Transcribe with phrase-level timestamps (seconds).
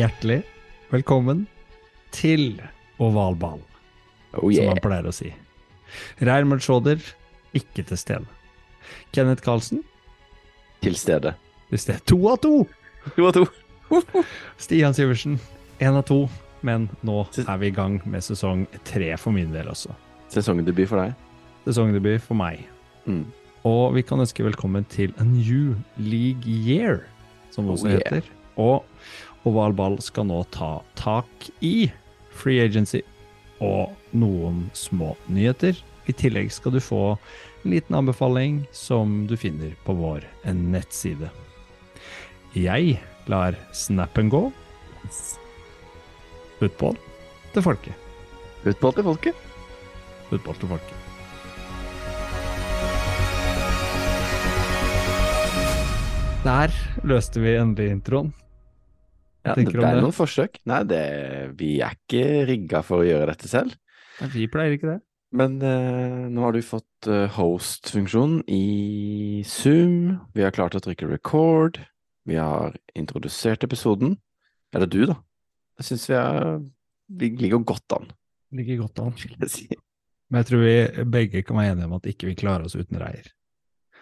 [0.00, 0.38] Hjertelig
[0.88, 1.42] velkommen
[2.14, 2.54] til
[3.02, 3.58] ovalball,
[4.32, 5.28] Oh som man pleier å si.
[6.24, 7.02] Reirmund Sjåder,
[7.52, 8.24] ikke til stede.
[9.12, 9.82] Kenneth Karlsen,
[10.80, 11.34] Til stede.
[11.68, 12.00] til stede.
[12.08, 12.64] To av to!
[13.18, 13.44] To av to.
[14.62, 15.36] Stian Sivertsen,
[15.80, 16.30] én av to.
[16.62, 19.92] Men nå er vi i gang med sesong tre for min del også.
[20.32, 21.12] Sesongdebut for deg.
[21.68, 22.64] Sesongdebut for meg.
[23.04, 23.26] Mm.
[23.68, 27.02] Og vi kan ønske velkommen til a new league year,
[27.50, 28.00] som det også yeah.
[28.00, 28.36] heter.
[28.56, 28.84] Og
[29.48, 31.90] Oval Ball skal nå ta tak i
[32.30, 33.00] free agency
[33.60, 35.76] og noen små nyheter.
[36.08, 41.30] I tillegg skal du få en liten anbefaling som du finner på vår nettside.
[42.56, 42.98] Jeg
[43.30, 44.48] lar snappen gå.
[46.58, 46.98] Football
[47.54, 48.08] til folket.
[48.64, 49.46] Football til folket.
[50.28, 51.06] Football til folket.
[56.40, 56.72] Der
[57.04, 58.32] løste vi endelig introen.
[59.46, 60.02] Ja, det ble det?
[60.04, 60.58] noen forsøk.
[60.68, 61.04] Nei, det,
[61.58, 63.76] vi er ikke rigga for å gjøre dette selv.
[64.20, 64.98] Men Vi pleier ikke det.
[65.32, 70.18] Men eh, nå har du fått eh, host-funksjon i Zoom.
[70.34, 71.78] Vi har klart å trykke record.
[72.28, 74.16] Vi har introdusert episoden.
[74.74, 75.16] Eller du, da.
[75.80, 76.58] Jeg syns vi er
[77.20, 78.10] Vi ligger godt an,
[78.54, 79.14] Ligger godt an.
[79.16, 79.68] jeg si.
[80.30, 83.00] Men jeg tror vi begge kan være enige om at ikke vi klarer oss uten
[83.00, 83.30] Reier.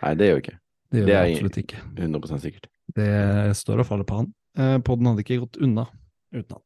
[0.02, 0.58] Nei, det gjør vi ikke.
[0.88, 1.78] Det gjør Det vi absolutt ikke.
[1.96, 2.66] 100% sikkert.
[2.96, 3.08] Det
[3.56, 4.28] står og faller på han.
[4.58, 5.86] Eh, Podden hadde ikke gått unna
[6.34, 6.62] uten han.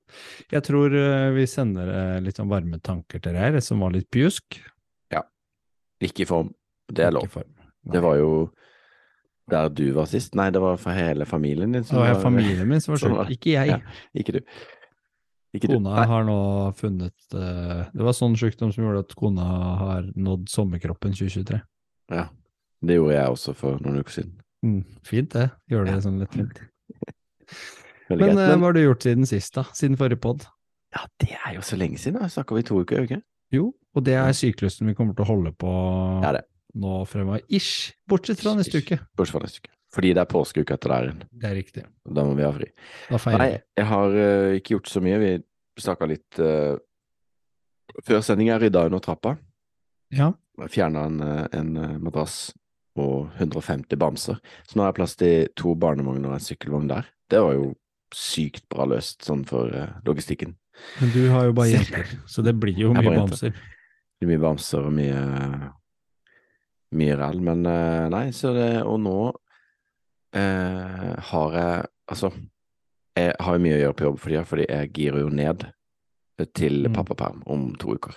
[0.51, 4.11] Jeg tror eh, vi sender eh, litt sånn varme tanker til deg, som var litt
[4.13, 4.61] pjusk.
[6.03, 6.49] Ikke i form.
[6.91, 7.31] Det er lov.
[7.87, 8.31] Det var jo
[9.53, 10.35] der du var sist.
[10.35, 11.85] Nei, det var for hele familien din.
[11.87, 13.71] Det var familien min som var sjuk, ikke jeg.
[13.71, 13.77] Ja.
[14.19, 14.41] Ikke du.
[15.55, 15.77] Ikke du.
[15.77, 16.37] Kona Nei, har nå
[16.75, 19.47] funnet Det var sånn sykdom som gjorde at kona
[19.79, 21.61] har nådd sommerkroppen 2023.
[22.17, 22.27] ja.
[22.83, 24.33] Det gjorde jeg også for noen uker siden.
[24.67, 25.45] Mm, fint det.
[25.71, 26.59] Gjør det sånn litt fint.
[28.21, 29.65] Men eh, hva har du gjort siden sist, da?
[29.77, 30.49] Siden forrige pod?
[30.93, 32.21] ja, det er jo så lenge siden.
[32.21, 32.29] da.
[32.29, 33.23] Snakka vi to uker, gjør vi ikke?
[33.53, 35.71] Jo, og det er syklusen vi kommer til å holde på
[36.25, 36.43] Det det.
[36.81, 37.45] nå fremover.
[37.49, 37.93] Ish!
[38.09, 38.99] Bortsett fra neste uke.
[39.17, 39.73] Bortsett fra neste uke.
[39.93, 41.25] Fordi det er påskeuke etter der igjen.
[41.37, 41.83] Det er riktig.
[42.09, 42.71] Da må vi ha fri.
[43.11, 45.19] Da feirer Nei, jeg har uh, ikke gjort så mye.
[45.21, 45.33] Vi
[45.85, 46.81] snakka litt uh,
[48.01, 48.49] før sending.
[48.49, 49.35] Jeg rydda under trappa.
[50.17, 50.31] Ja.
[50.73, 51.21] Fjerna en,
[51.53, 52.55] en madrass
[53.01, 54.41] og 150 bamser.
[54.65, 57.09] Så nå har jeg plass til to barnevogner og en sykkelvogn der.
[57.33, 57.71] Det var jo
[58.17, 60.57] sykt bra løst sånn for eh, logistikken.
[61.01, 63.53] Men du har jo bare jenter, så det blir jo mye bamser.
[63.53, 65.23] Det blir mye bamser og mye
[66.93, 69.19] mye ræl, men eh, nei, så det Og nå
[70.37, 72.29] eh, har jeg Altså,
[73.17, 75.65] jeg har jo mye å gjøre på jobb for tida, fordi jeg girer jo ned
[76.57, 76.95] til Mm.
[76.97, 78.17] pappaperm om to uker.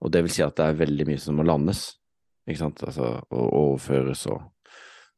[0.00, 1.98] Og det vil si at det er veldig mye som må landes,
[2.48, 4.46] ikke sant, altså, og overføres og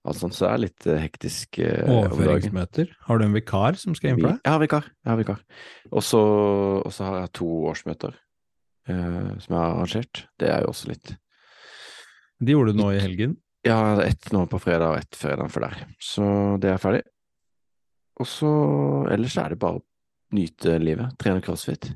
[0.09, 1.91] alt sånt, så det er litt eh, hektisk eh.
[1.93, 2.95] Overføringsmøter.
[3.05, 4.41] Har du en vikar som skal inn for deg?
[4.47, 4.89] Jeg har vikar.
[5.05, 5.43] Jeg har vikar.
[5.91, 6.23] Og så
[7.05, 8.17] har jeg to årsmøter
[8.89, 10.25] eh, som jeg har arrangert.
[10.41, 11.15] Det er jo også litt
[12.41, 13.37] De gjorde du nå i helgen.
[13.67, 15.83] Ja, ett nå på fredag og ett fredag for der.
[16.01, 16.25] Så
[16.63, 17.03] det er ferdig.
[18.21, 18.49] Og så
[19.13, 19.85] ellers er det bare å
[20.37, 21.13] nyte livet.
[21.21, 21.91] Trene crossfit.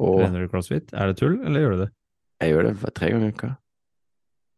[0.00, 0.92] Og Trener du crossfit?
[0.96, 1.92] Er det tull, eller gjør du det?
[2.40, 3.48] jeg gjør det tre ganger i uka.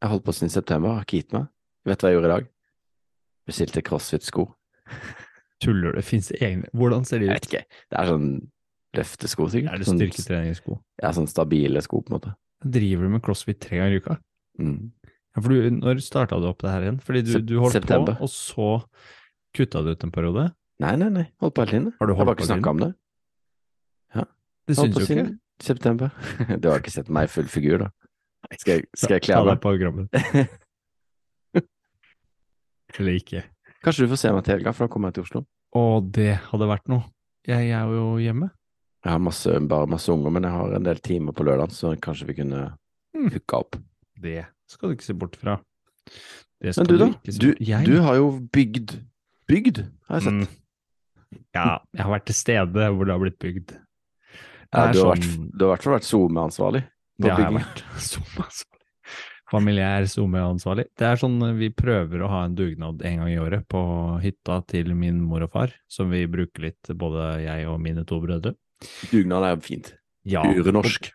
[0.02, 1.44] Jeg holdt på siden september, har ikke gitt meg.
[1.86, 2.48] Vet du hva jeg gjorde i dag?
[3.48, 4.44] Bestilte crossfit-sko.
[5.64, 6.02] Tuller du?
[6.06, 7.62] Fins det egne Hvordan ser de Jeg vet ikke.
[7.90, 8.28] Det er sånn
[8.98, 9.72] løftesko, sikkert.
[9.74, 10.76] Er det Sånn- styrketreningssko?
[11.02, 12.34] Ja, sånn stabile sko, på en måte.
[12.64, 14.16] Driver du med crossfit tre ganger i uka?
[14.60, 14.90] Mm.
[15.36, 17.00] Ja, for du, når starta du opp det her igjen?
[17.04, 18.16] Fordi du, du holdt september.
[18.18, 18.70] på, og så
[19.54, 20.46] kutta du ut en periode?
[20.82, 21.26] Nei, nei, nei.
[21.42, 21.92] Holdt på hele tiden.
[22.00, 22.90] Har du jeg har bare ikke snakka om det.
[24.14, 24.24] Ja.
[24.68, 25.38] Det Holdt syns på jo ikke.
[25.68, 26.10] September.
[26.62, 27.90] Du har ikke sett meg i full figur, da.
[28.56, 29.62] Skal jeg, skal jeg kle Ta av deg meg?
[29.62, 30.58] på programmet.
[32.96, 33.42] Eller ikke.
[33.84, 35.42] Kanskje du får se meg til helga, for da kommer jeg til Oslo.
[35.76, 35.82] Å,
[36.16, 37.04] det hadde vært noe.
[37.48, 38.48] Jeg er jo hjemme.
[39.04, 41.94] Jeg har masse, bare masse unger, men jeg har en del timer på lørdag, så
[42.02, 42.62] kanskje vi kunne
[43.16, 43.30] Mm.
[43.32, 43.76] hooka opp.
[44.20, 45.54] Det skal du ikke se bort fra.
[46.60, 47.06] Det Men du, da?
[47.38, 47.86] Du, jeg?
[47.86, 48.96] du har jo bygd
[49.48, 50.34] Bygd, har jeg sett.
[50.34, 51.38] Mm.
[51.54, 53.72] Ja, jeg har vært til stede hvor det har blitt bygd.
[54.74, 56.82] Ja, du, har sånn- vært, du har i hvert fall vært SoMe-ansvarlig
[57.18, 57.82] Det har jeg vært.
[58.38, 58.64] Masse.
[59.48, 60.88] Familiær SoMe-ansvarlig.
[60.98, 63.80] Det er sånn eh, vi prøver å ha en dugnad en gang i året på
[64.22, 68.20] hytta til min mor og far, som vi bruker litt, både jeg og mine to
[68.24, 68.54] brødre.
[69.10, 69.94] Dugnad er fint.
[70.28, 71.10] Ja, Urenorsk.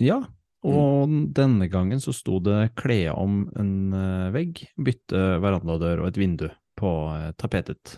[0.00, 0.22] Ja,
[0.66, 6.20] og denne gangen så sto det kle om en eh, vegg, bytte verandadør og et
[6.20, 6.48] vindu
[6.80, 7.96] på eh, tapetet.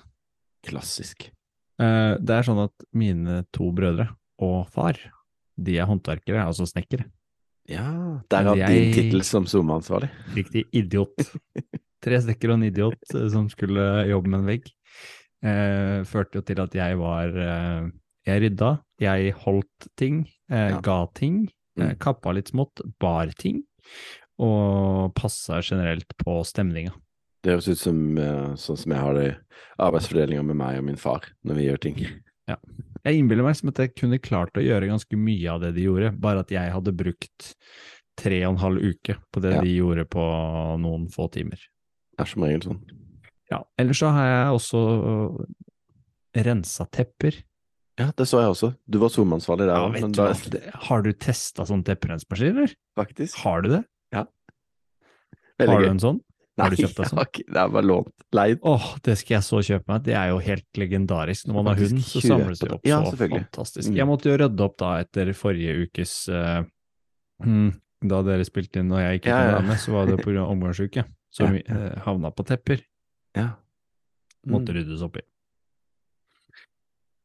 [0.66, 1.26] Klassisk.
[1.82, 4.98] Eh, det er sånn at mine to brødre og far,
[5.58, 7.08] de er håndverkere, altså snekkere.
[7.70, 10.10] Ja, derav Jeg- din tittel som SoMe-ansvarlig.
[10.34, 11.14] Riktig idiot.
[12.02, 14.66] Tre stekker og en idiot eh, som skulle jobbe med en vegg.
[15.42, 17.90] Eh, førte jo til at jeg var eh,
[18.26, 20.20] Jeg rydda, jeg holdt ting,
[20.50, 20.80] eh, Ja.
[20.80, 21.48] ga ting,
[21.78, 21.98] eh, Mm.
[21.98, 23.62] kappa litt smått, bar ting,
[24.38, 26.92] og passa generelt på stemninga.
[27.42, 29.36] Det høres ut som eh, sånn som jeg har det
[29.80, 31.96] arbeidsfordelinga med meg og min far når vi gjør ting.
[33.04, 35.82] Jeg innbiller meg som at jeg kunne klart å gjøre ganske mye av det de
[35.88, 37.54] gjorde, bare at jeg hadde brukt
[38.16, 39.60] tre og en halv uke på det Ja.
[39.64, 40.22] de gjorde på
[40.78, 41.58] noen få timer.
[42.16, 42.82] Det er som regel sånn.
[43.50, 45.46] Ja, ellers så har jeg også
[46.36, 47.42] rensa tepper.
[47.98, 48.70] Ja, det så jeg også.
[48.88, 50.32] Du var SoMe-ansvarlig der Ja, òg, du da?
[50.32, 52.74] Det- Har du testa sånn tepperensmaskin, eller?
[52.96, 53.84] faktisk Har du det?
[55.58, 55.90] veldig har du gøy.
[55.90, 56.20] en sånn?
[56.60, 57.18] Har du Nei, kjøpt det sånn?
[57.24, 58.12] ikke- Det er bare lånt.
[58.36, 58.58] Leid.
[58.62, 60.02] Åh, det skal jeg så kjøpe meg.
[60.04, 61.46] Det er jo helt legendarisk.
[61.48, 63.88] Når man har hund, så samles det opp Ja, så fantastisk.
[63.88, 63.96] Mm.
[63.96, 66.12] Jeg måtte jo rydde opp da etter forrige ukes
[67.42, 67.72] hmm,
[68.04, 70.44] Da dere spilte inn og jeg ikke kunne være med, så var det pga.
[70.46, 71.04] omgangsuke.
[71.32, 72.82] Så vi eh, havna på tepper.
[73.34, 73.54] Ja.
[74.46, 74.76] Måtte Mm.
[74.76, 75.22] ryddes opp i.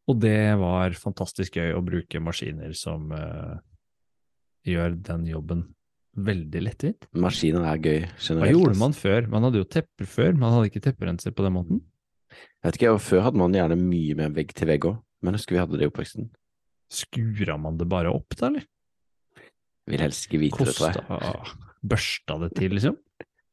[0.08, 3.58] Og det var fantastisk gøy å bruke maskiner som uh,
[4.66, 5.66] gjør den jobben
[6.18, 7.08] veldig lettvint.
[7.18, 9.28] Maskiner er gøy Hva gjorde man før?
[9.32, 11.84] Man hadde jo tepper før, man hadde ikke tepperenser på den måten.
[12.34, 15.56] Jeg vet ikke, Før hadde man gjerne mye mer vegg til vegg òg, men husker
[15.56, 16.30] vi hadde det i oppveksten.
[16.94, 18.68] Skura man det bare opp, da, eller?
[19.88, 21.56] Vil helst ikke vite det, tror jeg.
[21.88, 22.98] Børsta det til, liksom?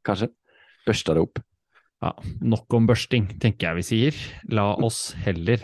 [0.06, 0.30] Kanskje.
[0.84, 1.40] Børsta det opp.
[2.04, 2.10] Ja,
[2.44, 4.20] nok om børsting, tenker jeg vi sier.
[4.52, 5.62] La oss heller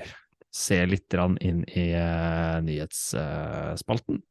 [0.50, 1.14] se litt
[1.44, 4.23] inn i eh, nyhetsspalten.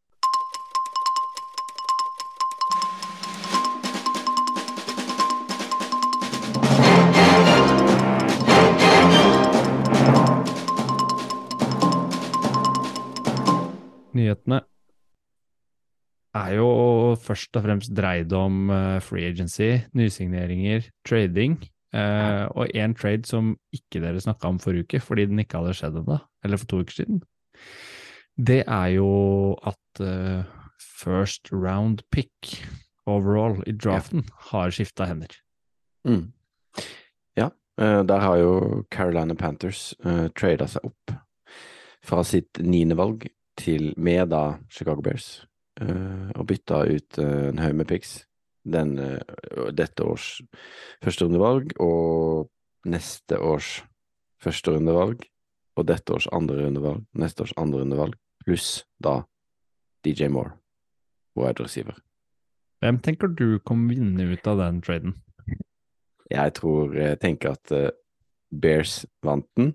[14.18, 14.62] Nyhetene
[16.38, 16.70] er jo
[17.20, 21.58] først og fremst dreid om eh, free agency, nysigneringer, trading,
[21.94, 25.76] eh, og én trade som ikke dere snakka om forrige uke, fordi den ikke hadde
[25.78, 27.24] skjedd ennå, eller for to uker siden.
[28.40, 29.10] Det er jo
[29.68, 30.44] at eh,
[30.80, 32.54] first round pick
[33.10, 35.34] overall i draften har skifta hender.
[36.08, 36.30] Mm.
[37.38, 37.50] Ja,
[37.82, 41.18] eh, der har jo Carolina Panthers uh, trada seg opp
[42.06, 43.28] fra sitt niendevalg
[43.60, 45.46] til med da Chicago Bears,
[45.82, 48.24] uh, og bytta ut uh, en haug med picks.
[48.70, 49.22] Den, eh,
[49.72, 50.42] dette års
[51.02, 52.50] førsterundevalg og
[52.92, 53.70] neste års
[54.44, 55.24] førsterundevalg
[55.80, 59.22] og dette års andre rundevalg, neste års andre rundevalg, pluss da
[60.06, 60.52] DJ Moore,
[61.40, 61.96] wide receiver.
[62.84, 65.16] Hvem tenker du kom vinne ut av den traden?
[66.30, 67.74] Jeg tror, jeg tenker at
[68.52, 69.74] Bears vant den,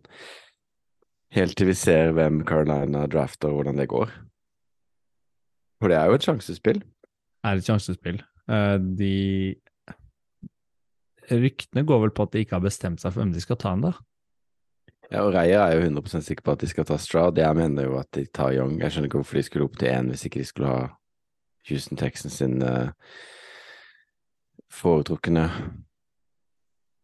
[1.34, 4.12] helt til vi ser hvem Carolina drafter og hvordan det går.
[5.82, 6.80] For det er jo et sjansespill.
[7.44, 8.22] Er et sjansespill.
[8.48, 9.14] Eh, de
[11.24, 13.72] Ryktene går vel på at de ikke har bestemt seg for hvem de skal ta
[13.72, 13.94] ennå.
[15.10, 17.38] Ja, og Reier er jo 100 sikker på at de skal ta Stroud.
[17.38, 18.76] Jeg mener jo at de tar Young.
[18.80, 20.82] Jeg skjønner ikke hvorfor de skulle opp til én hvis ikke de skulle ha
[21.68, 22.92] Houston Texans sin eh,
[24.72, 25.46] foretrukne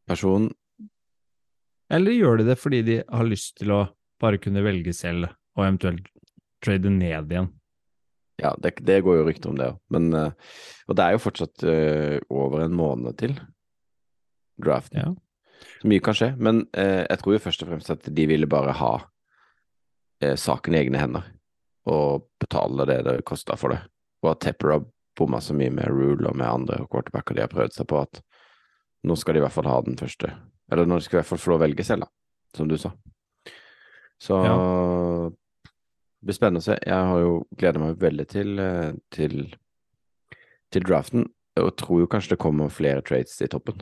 [0.08, 0.50] person.
[1.90, 3.80] Eller gjør de det fordi de har lyst til å
[4.20, 6.10] bare kunne velge selv, og eventuelt
[6.64, 7.50] trade ned igjen?
[8.40, 9.80] Ja, det, det går jo rykter om det òg.
[10.16, 10.54] Eh,
[10.88, 13.36] Og det er jo fortsatt uh, over en måned til
[14.60, 15.02] draften.
[15.02, 15.10] Ja.
[15.80, 16.32] Så mye kan skje.
[16.40, 20.74] Men uh, jeg tror jo først og fremst at de ville bare ha uh, saken
[20.74, 21.28] i egne hender.
[21.90, 23.82] Og betale det det kosta for det.
[24.24, 27.52] Og at Tepper har bomma så mye med Rule og med andre quarterbacker de har
[27.52, 28.22] prøvd seg på, at
[29.04, 30.32] nå skal de i hvert fall ha den første.
[30.72, 32.12] Eller nå skal de i hvert fall få lov å velge selv, da.
[32.56, 32.92] Som du sa.
[34.20, 36.76] Så det blir spennende å se.
[36.84, 39.36] Jeg har jo gleder meg veldig til, eh, til,
[40.74, 41.24] til draften,
[41.60, 43.80] og tror jo kanskje det kommer flere trades i toppen.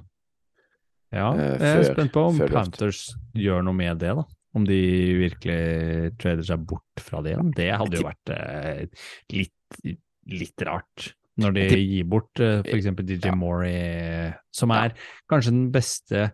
[1.15, 2.39] Ja, Eh, jeg er spent på om.
[2.53, 4.25] Panthers gjør noe med det, da.
[4.57, 4.79] Om de
[5.21, 7.53] virkelig trader seg bort fra det igjen.
[7.57, 9.97] Det hadde jo vært eh, litt,
[10.29, 11.13] litt rart.
[11.39, 13.35] Når de gir bort eh, for eksempel DJ Ja.
[13.39, 14.97] Morey, som er
[15.31, 16.31] kanskje den beste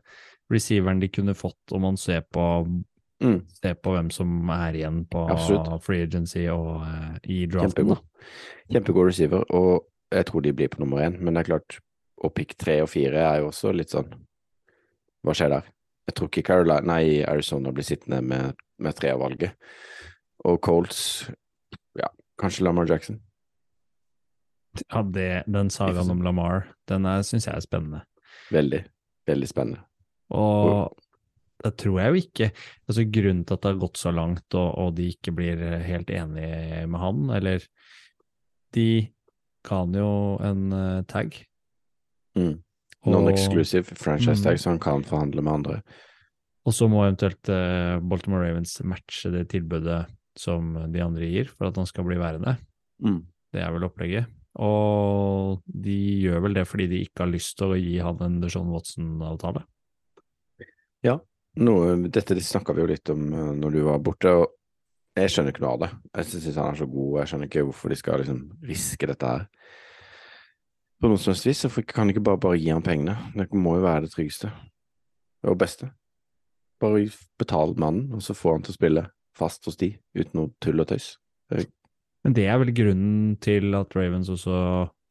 [0.52, 2.44] receiveren de kunne fått om man ser på,
[3.24, 3.38] Mm.
[3.56, 5.70] Se på hvem som er igjen på Absolutt.
[5.84, 7.94] free agency og uh, i draften.
[7.94, 8.30] Kjempegod.
[8.72, 11.16] Kjempegod receiver, og jeg tror de blir på nummer én.
[11.20, 11.78] Men det er klart,
[12.20, 14.12] og pick tre og fire er jo også litt sånn
[15.24, 15.70] Hva skjer der?
[16.04, 19.54] Jeg tror ikke Carolina, nei, Arizona blir sittende med, med valget.
[20.44, 21.30] Og Colts
[21.96, 23.22] Ja, kanskje Lamar Jackson.
[24.90, 28.02] Ja, det, den sagaen om Lamar, den syns jeg er spennende.
[28.52, 28.82] Veldig,
[29.26, 29.84] veldig spennende.
[30.34, 30.92] Og
[31.64, 32.50] det tror jeg jo ikke
[32.88, 36.12] altså Grunnen til at det har gått så langt, og, og de ikke blir helt
[36.12, 37.64] enige med han, eller
[38.74, 38.88] De
[39.64, 40.08] ga han jo
[40.44, 41.36] en uh, tag.
[42.36, 42.58] Mm.
[43.06, 44.44] Non-exclusive franchise Mm.
[44.44, 45.82] tag, så han kan forhandle med andre.
[46.66, 50.04] Og så må eventuelt uh, Baltimore Ravens matche det tilbudet
[50.36, 52.56] som de andre gir, for at han skal bli værende.
[53.04, 53.22] Mm.
[53.54, 54.26] Det er vel opplegget.
[54.58, 58.40] Og de gjør vel det fordi de ikke har lyst til å gi han en
[58.42, 59.64] Deshaun Watson-avtale.
[61.62, 65.54] Noe, dette snakka vi jo litt om eh, når du var borte, og jeg skjønner
[65.54, 65.90] ikke noe av det.
[66.18, 69.08] Jeg syns han er så god, og jeg skjønner ikke hvorfor de skal liksom riske
[69.10, 69.44] dette her.
[70.98, 73.14] På noe som helst vis, så kan de ikke bare, bare gi han pengene?
[73.36, 74.50] Det må jo være det tryggeste
[75.44, 75.92] og beste.
[76.82, 77.04] Bare
[77.38, 79.06] betal mannen, og så får han til å spille
[79.38, 81.14] fast hos de, uten noe tull og tøys.
[82.24, 84.56] Men det er vel grunnen til at Ravens også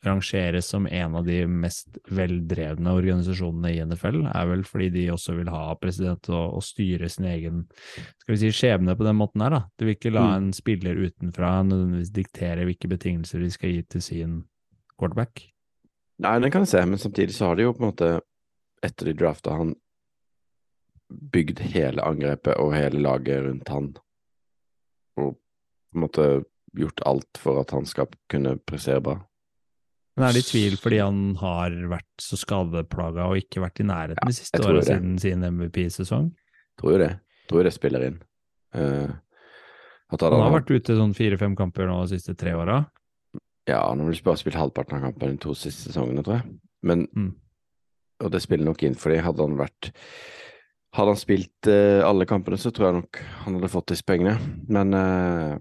[0.06, 5.36] rangeres som en av de mest veldrevne organisasjonene i NFL, er vel fordi de også
[5.38, 7.64] vil ha president og, og styre sin egen
[8.22, 9.56] skal vi si, skjebne på den måten her.
[9.58, 9.62] da.
[9.80, 10.36] De vil ikke la Mm.
[10.36, 14.44] en spiller utenfra nødvendigvis diktere hvilke betingelser de skal gi til sin
[15.00, 15.46] quarterback.
[16.20, 18.22] Nei, den kan jeg se, men samtidig så har de jo på en måte,
[18.84, 19.76] etter de drafta han,
[21.34, 23.94] bygd hele angrepet og hele laget rundt han,
[25.18, 26.28] og på en måte
[26.74, 29.20] gjort alt for at han skal kunne pressere bra.
[30.14, 33.88] Men er det i tvil fordi han har vært så skadeplaga og ikke vært i
[33.90, 36.28] nærheten de siste åra siden sin MVP-sesong?
[36.80, 37.12] Tror jo det.
[37.50, 38.20] Tror jo det spiller inn.
[38.78, 39.10] Uh,
[40.14, 42.84] Han har vært ute sånn fire-fem kamper nå de siste tre åra.
[43.66, 46.60] Ja, han har vel bare spilt halvparten av kampene de to siste sesongene, tror jeg.
[46.84, 47.32] Men, Mm.
[48.24, 49.92] Og det spiller nok inn, fordi hadde han vært
[50.94, 54.36] Hadde han spilt uh, alle kampene, så tror jeg nok han hadde fått disse pengene.
[54.70, 55.56] Men uh,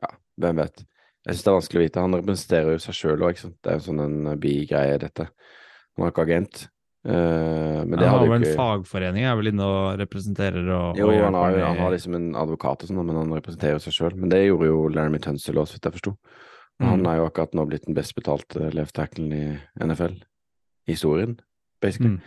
[0.00, 0.08] ja,
[0.40, 0.86] hvem vet.
[1.28, 2.02] Jeg syns det er vanskelig å vite.
[2.06, 3.50] Han representerer jo seg sjøl òg, ikke.
[3.60, 5.26] Det er jo sånn en bigreie, dette.
[5.28, 6.62] Han var ikke agent.
[7.08, 10.66] Uh, men det han har jo vel en ikke fagforening, er vel inne og representerer
[10.74, 13.84] og, Jo, og han har, han har liksom en advokat og sånn, men han representerer
[13.84, 14.16] seg sjøl.
[14.16, 16.14] Men det gjorde jo Laramie Tunsil også, så vidt jeg forsto.
[16.78, 16.88] Mm.
[16.88, 19.44] Han er jo akkurat nå blitt den best betalte left tacklen i
[19.84, 20.16] NFL.
[20.88, 21.36] Historien,
[21.84, 22.16] basically.
[22.16, 22.22] Mm.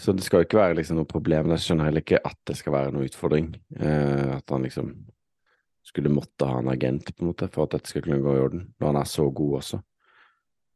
[0.00, 1.52] Så det skal jo ikke være liksom noe problem.
[1.54, 3.52] Jeg skjønner heller ikke at det skal være noe utfordring.
[3.76, 4.94] Uh, at han liksom
[5.84, 8.42] skulle måtte ha en agent, på en måte, for at dette skal kunne gå i
[8.46, 8.62] orden.
[8.80, 9.80] Når han er så god også.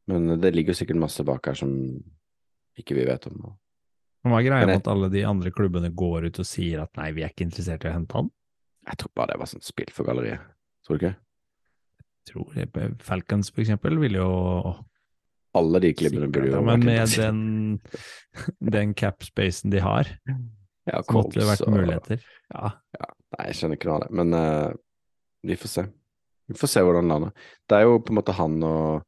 [0.09, 1.71] Men det ligger jo sikkert masse bak her som
[2.79, 3.39] ikke vi vet om.
[4.23, 6.91] Men Hva er greia med at alle de andre klubbene går ut og sier at
[6.99, 8.29] nei, vi er ikke interessert i å hente han?
[8.89, 10.41] Jeg tror bare det var sånn spill for galleriet.
[10.85, 11.15] Tror du ikke?
[11.99, 14.29] Jeg tror det- Falcons for eksempel vil jo
[15.57, 17.81] Alle de klubbene burde jo ja, Men med den,
[18.61, 20.05] den cap-spacen de har,
[20.85, 22.21] Ja, så måtte det vært muligheter.
[22.53, 22.71] Ja,
[23.37, 24.73] Nei, jeg skjønner ikke noe av det, men eh,
[25.43, 25.83] vi får se.
[26.49, 27.31] Vi får se hvordan det lander.
[27.69, 29.03] Det er jo på en måte han og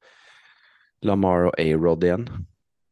[1.07, 2.27] Lamar og A-Rod igjen.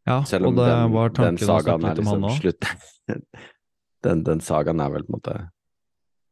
[0.10, 2.70] ja Selv om og det den, var tanken å sagaen er liksom slutt.
[4.08, 5.38] den, den sagaen er vel på en måte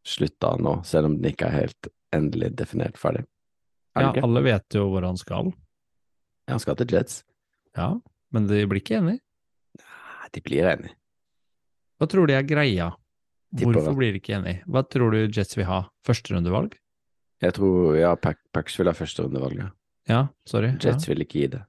[0.08, 3.26] slutta nå, selv om den ikke er helt endelig definert ferdig.
[3.98, 4.24] Er Ja, ikke?
[4.26, 5.52] alle vet jo hvor han skal.
[6.48, 7.22] Ja, han skal til Jets.
[7.78, 7.92] Ja,
[8.34, 9.20] men de blir ikke enige.
[9.78, 10.96] Nei, de blir enige.
[12.00, 12.92] Hva tror de er greia?
[13.58, 14.64] Hvorfor blir de ikke enige?
[14.70, 15.84] Hva tror du Jets vil ha?
[16.08, 16.76] Førsterundevalg?
[17.41, 19.74] Jeg tror ja, Pax, vil ha førsterundevalget.
[20.10, 20.72] Ja, sorry.
[20.82, 21.63] Jets vil ikke gi det.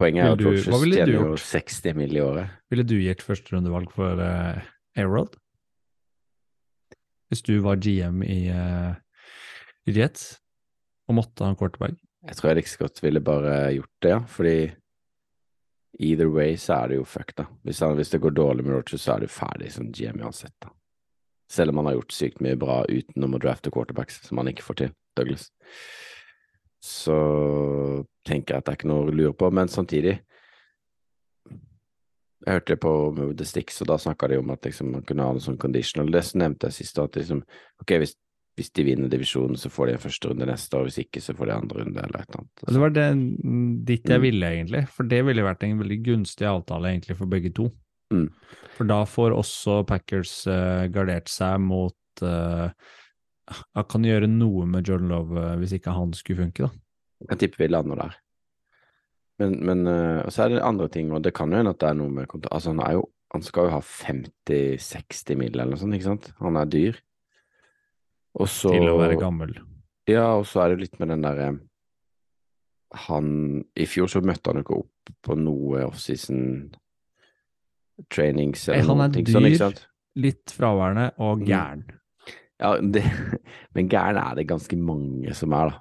[0.00, 2.16] Poenget er at du tjener jo 60 mill.
[2.16, 2.54] i året.
[2.70, 4.60] Ville du gitt førsterundevalg for uh,
[4.98, 5.38] Aerod?
[7.30, 8.92] Hvis du var GM i, uh,
[9.86, 10.34] i Jets
[11.08, 11.96] og måtte ha en quarterback?
[12.24, 14.20] Jeg tror jeg like godt ville bare gjort det, ja.
[14.28, 14.56] Fordi
[16.00, 17.46] either way så er det jo fuck, da.
[17.62, 20.54] Hvis, han, hvis det går dårlig med Rogers, så er du ferdig som GM uansett,
[20.62, 20.72] da.
[21.50, 24.64] Selv om han har gjort sykt mye bra utenom å drafte quarterbacks, som han ikke
[24.64, 25.50] får til, Douglas.
[26.84, 27.14] Så
[28.26, 30.18] tenker jeg at det er ikke noe å lure på, men samtidig
[32.44, 32.90] Jeg hørte på
[33.38, 36.10] the Sticks, og da snakka de om at liksom, man kunne ha noe sånn conditional.
[36.12, 37.38] Det nevnte jeg sist, at liksom,
[37.80, 38.12] ok, hvis,
[38.60, 41.32] hvis de vinner divisjonen, så får de en første runde neste år, hvis ikke, så
[41.38, 42.66] får de andre runde, eller et eller annet.
[42.68, 43.06] Det var det,
[43.88, 44.26] dit jeg Mm.
[44.26, 44.82] ville, egentlig.
[44.92, 47.70] For det ville vært en veldig gunstig avtale egentlig for begge to.
[48.14, 48.26] Mm.
[48.74, 52.70] For da får også Packers uh, gardert seg mot uh,
[53.90, 56.84] Kan gjøre noe med Jordan Love uh, hvis ikke han skulle funke, da.
[57.30, 58.16] Jeg tipper vi lander der.
[59.42, 61.90] Men, men uh, så er det andre ting, og det kan jo hende at det
[61.90, 62.52] er noe med kontra...
[62.54, 66.28] Altså, han er jo Han skal jo ha 50-60 mil eller noe sånt, ikke sant?
[66.38, 66.98] Han er dyr.
[68.38, 69.56] Og så Til å være gammel.
[70.06, 71.48] Ja, og så er det litt med den derre
[72.94, 76.40] han I fjor så møtte han jo ikke opp på noe offseason
[78.10, 79.56] trainings eller han er sånn, dyr.
[79.58, 79.86] sant?
[80.16, 81.46] Litt fraværende og Mhm.
[81.48, 81.84] gæren.
[82.60, 83.02] Ja, det,
[83.74, 85.80] men gæren er det ganske mange som er, da.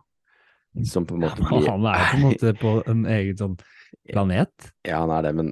[0.90, 3.60] Som på en måte Ja, han er på en måte på en egen sånn
[4.10, 4.72] planet.
[4.88, 5.52] Ja, han er det, men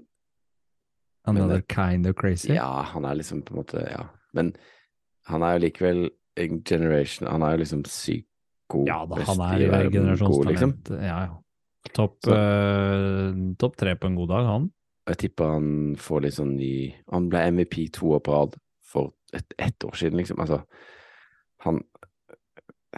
[1.30, 2.56] Another kind of crazy.
[2.56, 4.08] Ja, han er liksom på en måte Ja.
[4.34, 4.56] Men
[5.28, 7.84] han er jo likevel en generation Han er jo liksom
[8.72, 8.88] god.
[8.88, 10.90] Ja da, han er jo generasjonstalent.
[10.90, 11.02] liksom.
[11.04, 11.38] Ja, ja.
[11.94, 14.72] Topp uh, top topp tre på en god dag, han.
[15.10, 16.74] Jeg tipper han får litt sånn ny
[17.10, 20.40] Han ble MVP to år på rad for et, ett år siden, liksom.
[20.44, 20.62] Altså,
[21.66, 21.80] han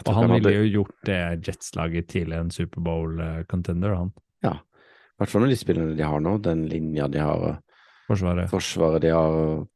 [0.01, 4.09] Og han ikke ville jo gjort det Jets-laget til en Superbowl-contender, han.
[4.43, 4.55] Ja.
[4.57, 7.59] I hvert fall med de spillene de har nå, den linja de har,
[8.07, 8.49] Forsvaret.
[8.49, 9.67] forsvaret de har.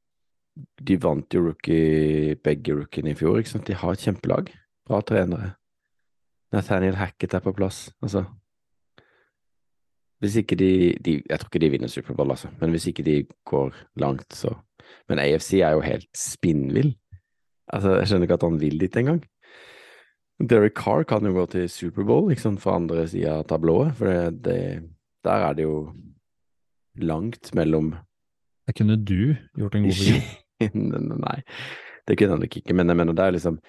[0.58, 3.68] De vant jo rookie, begge rookiene i fjor, ikke sant.
[3.70, 4.50] De har et kjempelag.
[4.90, 5.54] Bra trenere.
[6.56, 8.26] Nathaniel Hackett er på plass, altså.
[10.20, 13.26] Hvis ikke de, de Jeg tror ikke de vinner Superbowl, altså, men hvis ikke de
[13.46, 14.56] går langt, så
[15.10, 16.94] Men AFC er jo helt spinnvill.
[17.68, 19.24] Altså, jeg skjønner ikke at han vil dit engang.
[20.40, 24.44] Derek Carr kan jo gå til Superbowl, liksom, fra andre sida av tablået, for det,
[24.46, 24.84] det,
[25.26, 25.94] der er det jo
[26.96, 27.96] langt mellom
[28.68, 31.18] Det kunne du gjort en god figur.
[31.26, 31.42] Nei,
[32.08, 33.60] det kunne han nok ikke, men jeg mener det er liksom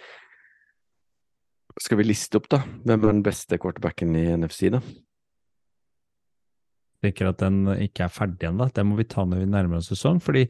[1.80, 2.62] Skal vi liste opp, da?
[2.84, 4.80] Hvem er den beste quarterbacken i NFC, da?
[7.02, 8.66] Tenker at den ikke er ferdig ennå.
[8.74, 10.46] Det må vi ta når vi nærmer oss sesong, fordi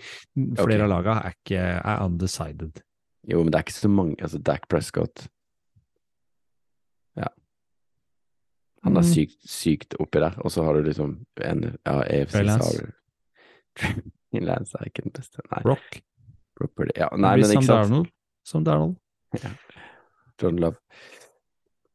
[0.58, 2.80] flere av lagene er, ikke, er undecided.
[3.28, 5.26] Jo, men det er ikke så mange Altså, Dak Prescott
[7.18, 7.26] Ja.
[8.84, 9.08] Han er Mm.
[9.10, 14.78] sykt, sykt oppi der, og så har du liksom en Ja, EFC Lance.
[14.78, 15.42] er ikke den beste.
[15.50, 15.62] Nei.
[15.64, 16.00] Rock.
[16.96, 17.68] Ja, nei, men ikke sant.
[17.68, 18.06] Darnold.
[18.44, 18.96] Som Darnold.
[20.42, 20.76] John Love.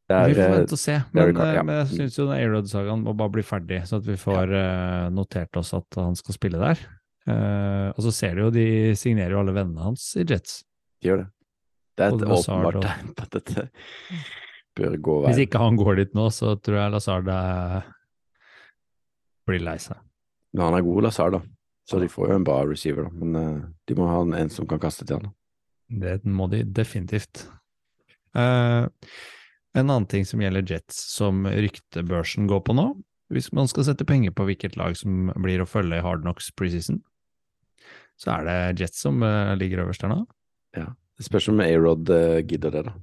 [0.10, 0.98] Det vi er, får eh, vente og se.
[1.00, 1.64] er Men, eh, ja.
[1.64, 5.60] men jeg syns jo A-Rod-sagaen må bare bli ferdig, så at vi får eh, notert
[5.62, 6.84] oss at han skal spille der.
[7.24, 8.66] Uh, og så ser du jo, de
[9.00, 10.58] signerer jo alle vennene hans i Jets.
[11.00, 11.28] de gjør det.
[11.96, 13.64] Det er et åpenbart tegn på at dette
[14.76, 17.78] bør gå Hvis ikke han går dit nå, så tror jeg Lazard eh,
[19.48, 20.02] blir lei seg.
[20.52, 21.42] Men han er god, Lazard, da.
[21.88, 23.24] Så de får jo en bra receiver, da.
[23.24, 25.30] Men uh, de må ha en, en som kan kaste til han.
[25.30, 25.38] da.
[26.04, 27.46] Det må de definitivt.
[28.34, 28.86] Eh,
[29.74, 32.88] en annen ting som gjelder Jets, som ryktebørsen går på nå,
[33.34, 36.52] hvis man skal sette penger på hvilket lag som blir å følge i Hard Knocks
[36.58, 37.00] preseason,
[38.22, 40.20] så er det Jets som eh, ligger øverst der nå.
[40.78, 42.94] Det spørs om A-Rod eh, gidder det, da.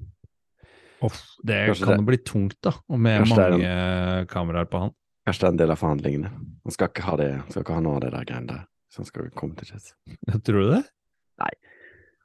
[1.07, 4.81] Uff, det Kanskje kan det- bli tungt, da, og med mange er mange kameraer på
[4.85, 4.95] han.
[5.27, 6.31] Kanskje det er en del av forhandlingene.
[6.65, 8.65] Han skal ikke ha det, skal ikke ha noe av det der greiene der.
[8.91, 9.93] Så han skal komme til Jets.
[10.47, 10.83] Tror du det?
[11.41, 11.53] Nei,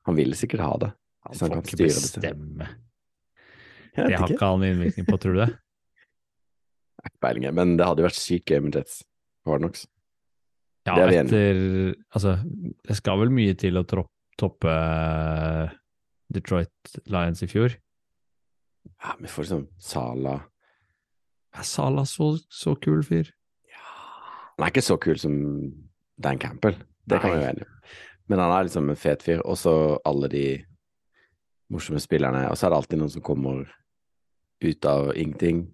[0.05, 0.91] Han vil sikkert ha det.
[1.25, 2.67] Han han får ikke bestemme.
[3.95, 4.45] Det har ikke.
[4.45, 5.51] han innvirkning på, tror du det?
[7.05, 9.03] Ikke peiling, men det hadde jo vært sykt gøy med Jets.
[9.45, 9.79] det nok?
[10.85, 11.59] Ja, Det er vi etter
[12.13, 12.35] Altså,
[12.85, 15.75] det skal vel mye til å toppe eh,
[16.33, 17.77] Detroit Lions i fjor.
[19.01, 20.35] Ja, men for liksom Sala
[21.55, 23.31] Er Salah så, så kul fyr?
[23.71, 23.85] Ja
[24.57, 25.39] Han er ikke så kul som
[26.21, 27.71] Dan Campbell, det kan vi være enige om.
[28.31, 29.41] Men han er liksom en fet fyr.
[29.45, 29.73] Og så
[30.07, 30.45] alle de
[31.69, 32.45] morsomme spillerne.
[32.49, 33.65] Og så er det alltid noen som kommer
[34.63, 35.65] ut av ingenting.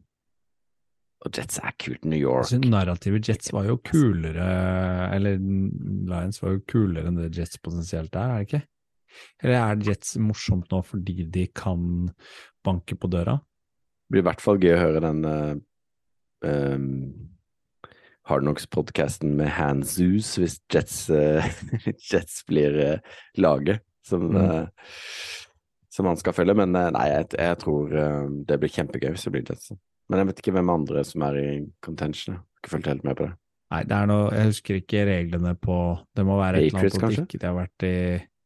[1.22, 2.02] Og Jets er kult.
[2.06, 2.48] New York.
[2.48, 4.46] Altså, narrativet Jets var jo kulere
[5.14, 8.62] Eller Lions var jo kulere enn det Jets potensielt er, er det ikke?
[9.44, 12.10] Eller er Jets morsomt nå fordi de kan
[12.66, 13.38] banke på døra?
[13.38, 15.54] Det blir i hvert fall gøy å høre den uh,
[16.42, 16.88] um,
[18.32, 21.46] Hardknocks-podkasten med Hans Zoos hvis Jets, uh,
[22.10, 24.42] Jets blir uh, laget som, Mm.
[24.42, 24.68] eh,
[25.92, 26.56] som han skal følge.
[26.58, 29.80] Men eh, nei, jeg, jeg tror eh, det blir kjempegøy hvis det blir Jetson.
[30.12, 31.48] Men jeg vet ikke hvem andre som er i
[31.86, 32.36] contention.
[32.36, 33.36] Jeg har ikke fulgt helt med på det.
[33.72, 35.76] Nei, det er noe Jeg husker ikke reglene på
[36.18, 37.38] Det må være et eller annet politikk.
[37.40, 37.96] Det har vært i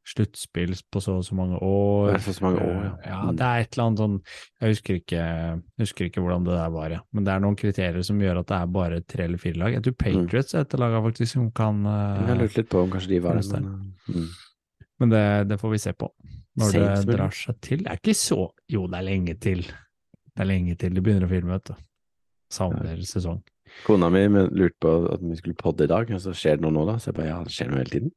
[0.05, 2.12] sluttspill på så og så mange år.
[2.13, 2.91] Det er så mange år, ja.
[3.10, 3.38] Ja, Mm.
[3.39, 4.17] det er et eller annet sånn
[4.62, 5.23] Jeg husker ikke,
[5.81, 6.99] husker ikke hvordan det der var, ja.
[7.12, 9.73] Men det er noen kriterier som gjør at det er bare tre eller fire lag.
[9.73, 12.84] Jeg tror Patriots er et lag faktisk som kan Jeg har eh, lurt litt på
[12.86, 14.29] om kanskje de var det, men eh, mm.
[14.99, 16.12] Men det, det får vi se på
[16.59, 17.83] når det drar seg til.
[17.83, 18.39] Det er ikke så
[18.71, 19.63] Jo, det er lenge til.
[19.65, 21.75] Det er lenge til de begynner å filme, vet du.
[22.55, 23.41] Savner sesong.
[23.85, 26.75] Kona mi lurte på at vi skulle podde i dag, og så skjer det noe
[26.75, 26.95] nå, da.
[27.01, 28.13] Så jeg bare ja, det skjer noe hele tiden.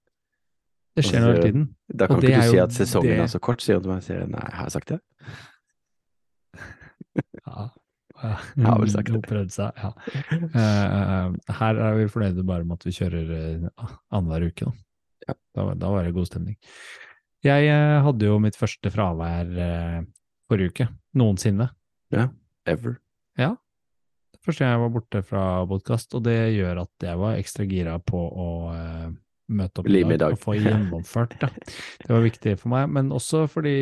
[0.99, 1.65] Det skjer noe hele tiden.
[1.89, 3.93] Da kan Og ikke du si at sesongen det- er så kort, sier hun til
[3.95, 4.03] meg.
[4.07, 5.01] Sier nei, har jeg sagt det?
[7.49, 7.69] Ja.
[8.19, 9.43] Ja, Jeg har vel sagt det.
[9.55, 9.91] Seg, ja.
[10.59, 14.67] uh, her er vi fornøyde bare med at vi kjører uh, annenhver uke.
[14.67, 14.73] Da.
[15.29, 15.37] Ja.
[15.55, 16.57] Da, da var det god stemning.
[17.49, 20.03] Jeg eh, hadde jo mitt første fravær eh,
[20.51, 21.71] forrige uke, noensinne.
[22.13, 22.29] Ja.
[22.69, 22.99] Ever.
[23.39, 23.55] Ja,
[24.49, 27.99] Første gang jeg var borte fra podkast, og det gjør at jeg var ekstra gira
[28.01, 29.11] på å uh,
[29.53, 31.51] møte opp i dag og få gjennomført det.
[32.07, 33.75] Det var viktig for meg, men også fordi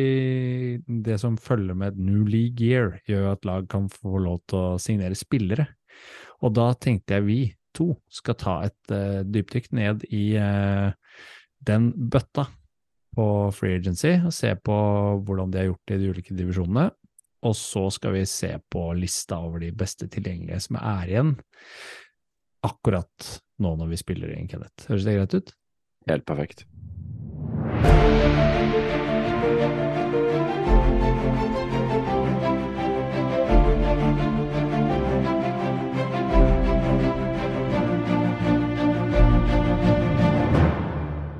[1.05, 4.59] det som følger med et New League Year, gjør at lag kan få lov til
[4.59, 5.69] å signere spillere.
[6.43, 7.39] Og da tenkte jeg vi
[7.77, 10.91] to skal ta et uh, dypdykk ned i uh,
[11.63, 12.49] den bøtta
[13.17, 14.77] på Free Agency og se på
[15.25, 16.89] hvordan de har gjort det i de ulike divisjonene.
[17.47, 21.35] Og så skal vi se på lista over de beste tilgjengelige som er igjen
[22.65, 23.29] akkurat
[23.61, 24.89] nå når vi spiller inn, Kenneth.
[24.89, 25.53] Høres det greit ut?
[26.09, 26.65] Helt perfekt.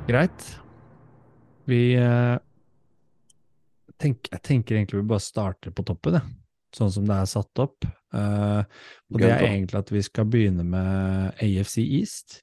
[0.07, 0.66] Greit.
[1.67, 2.35] Vi eh,
[3.99, 6.35] tenk, Jeg tenker egentlig vi bare starter på toppen, jeg.
[6.77, 7.87] Sånn som det er satt opp.
[8.15, 8.61] Eh,
[9.11, 12.41] og det er egentlig at vi skal begynne med AFC East.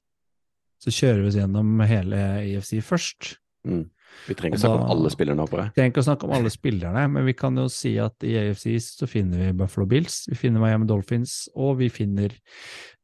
[0.81, 3.35] Så kjører vi oss gjennom hele AFC først.
[3.65, 3.85] Mm.
[4.25, 5.73] Vi trenger ikke snakke om alle spillerne, håper jeg.
[5.75, 8.65] Trenger ikke å snakke om alle spillerne, men vi kan jo si at i AFC
[8.83, 12.33] så finner vi Buffalo Bills, vi finner Miami Dolphins, og vi finner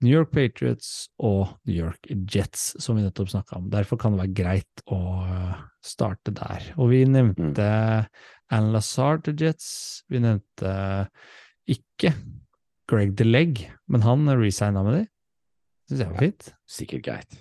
[0.02, 3.69] New York Patriots og New York Jets, som vi nettopp snakka om.
[3.74, 6.71] Derfor kan det være greit å øh, starte der.
[6.82, 7.69] Og vi nevnte
[8.52, 9.71] Anne Lazard til Jets,
[10.12, 10.76] vi nevnte
[11.69, 12.15] ikke
[12.91, 15.04] Greg DeLegg, men han resigna med de.
[15.88, 16.50] Syns jeg var fint.
[16.67, 17.38] Sikkert greit.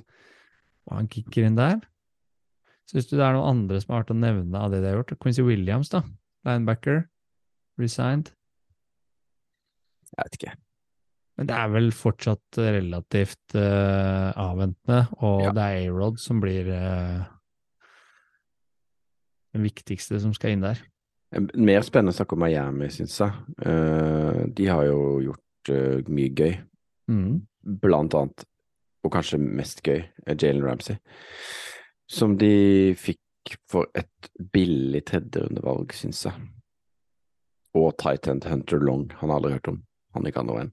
[0.86, 1.80] Og han kicker inn der.
[2.90, 4.98] Syns du det er noen andre som har vært å nevne av det de har
[4.98, 5.14] gjort?
[5.22, 6.02] Quincy Williams, da.
[6.48, 7.04] Linebacker.
[7.78, 8.32] Resigned.
[10.10, 10.54] Jeg vet ikke.
[11.38, 15.52] Men det er vel fortsatt relativt uh, avventende, og Ja.
[15.56, 17.22] det er A-Rod som blir uh,
[19.54, 20.82] den viktigste som skal inn der.
[21.54, 23.38] Mer spennende å snakke om Miami, syns jeg.
[23.62, 25.00] Uh, de har jo
[25.30, 26.58] gjort uh, mye gøy.
[27.08, 27.40] Mm.
[27.80, 28.44] Blant annet,
[29.06, 30.02] og kanskje mest gøy,
[30.34, 30.98] Jalen Ramsey.
[32.10, 36.48] Som de fikk for et billig tredjerundevalg, syns jeg.
[37.78, 39.82] Og tight end Hunter Long, han har aldri hørt om.
[40.16, 40.72] Han ikke han en.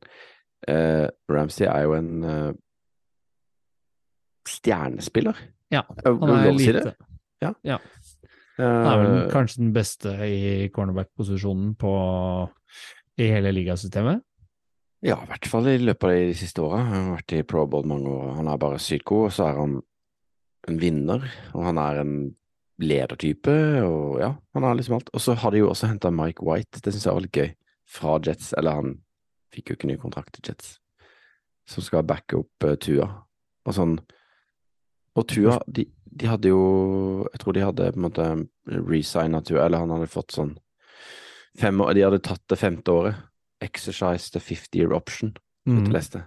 [0.68, 2.54] Uh, Ramsey er jo en uh,
[4.50, 5.38] stjernespiller.
[5.72, 6.82] Ja, Er han er det lov si det?
[6.82, 6.96] lite.
[7.42, 7.80] Ja.
[8.58, 11.76] Han er vel Eh, kanskje den beste i cornerback-posisjonen
[13.22, 14.24] i hele ligasystemet.
[15.06, 16.80] Ja, i hvert fall i løpet av de siste åra.
[16.82, 18.32] Han har vært i Pro Bowl mange år.
[18.40, 19.76] Han er bare sykt god, og så er han
[20.68, 21.24] en vinner.
[21.56, 22.14] Og han er en
[22.78, 23.54] ledertype,
[23.88, 25.10] og ja, han har liksom alt.
[25.14, 27.50] Og så har de jo også henta Mike White, det syns jeg var litt gøy,
[27.88, 28.52] fra Jets.
[28.60, 28.92] Eller han
[29.56, 30.76] fikk jo ikke ny kontrakt til Jets,
[31.68, 33.08] som skal backe opp uh, Tua.
[33.68, 33.98] Og sånn
[35.18, 36.60] Og Tua, de, de hadde jo
[37.34, 38.28] Jeg tror de hadde på en måte
[38.88, 40.54] resigna Tua, eller han hadde fått sånn
[41.58, 43.18] fem år De hadde tatt det femte året.
[43.60, 45.34] Exercise the 50 year option,
[45.68, 45.90] Mm.
[45.92, 46.22] leste,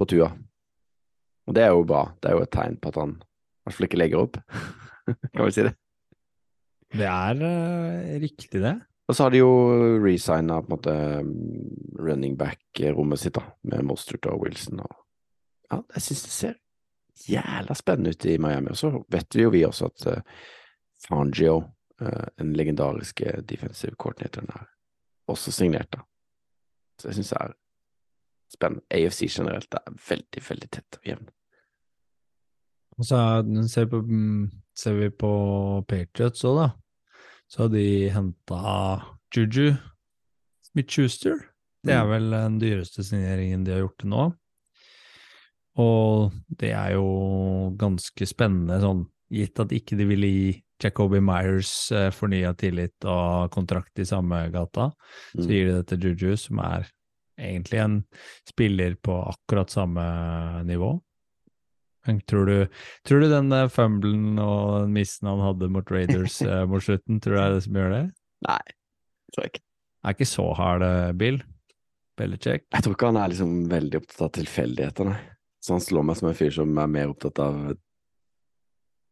[0.00, 0.32] på Tua.
[1.46, 2.08] Og det er jo bra.
[2.18, 3.12] Det er jo et tegn på at han
[3.64, 4.36] i hvert fall ikke legger opp.
[5.34, 5.72] kan vi si det.
[6.94, 8.74] Det er uh, riktig, det.
[9.08, 9.54] Og så har de jo
[10.04, 14.84] resigna på en måte mm, running back-rommet sitt, da, med Mostert og Wilson.
[14.84, 15.00] Og...
[15.72, 16.60] Ja, jeg syns det ser
[17.28, 18.72] jævla spennende ut i Miami.
[18.72, 20.46] Og så vet vi jo vi også at uh,
[21.08, 21.58] Fangio,
[22.02, 24.68] uh, den legendariske defensive coordinatoren, er
[25.32, 26.04] også signert, da.
[27.00, 27.56] Så jeg syns det er
[28.54, 28.86] spennende.
[28.94, 31.32] AFC generelt er veldig, veldig tett og jevn.
[32.98, 36.68] Og så er- ser, vi på, mm, ser vi på Patriots òg, da.
[37.50, 39.02] Så har de henta
[39.34, 39.76] Juju
[40.62, 41.40] Smith-Schuster.
[41.84, 42.10] Det er Mm.
[42.10, 44.34] vel den dyreste signeringen de har gjort til nå.
[45.76, 51.90] Og det er jo ganske spennende, sånn gitt at ikke de ville gi Jacoby Myers
[51.92, 54.92] eh, fornya tillit og kontrakt i samme gata,
[55.34, 55.48] så Mm.
[55.48, 56.86] gir de det til Juju, som er
[57.38, 58.04] egentlig en
[58.46, 61.00] spiller på akkurat samme nivå.
[62.28, 62.56] Tror du,
[63.08, 67.36] tror du den fumblen og den missen han hadde mot Raiders eh, mot slutten, tror
[67.36, 68.02] du det er det som gjør det?
[68.44, 68.60] Nei,
[69.32, 69.64] tror jeg ikke.
[70.04, 71.40] Er ikke så hard, eh, Bill.
[72.18, 72.68] Belichick.
[72.70, 75.16] Jeg tror ikke han er liksom veldig opptatt av tilfeldigheter, nei.
[75.64, 77.56] Så han slår meg som en fyr som er mer opptatt av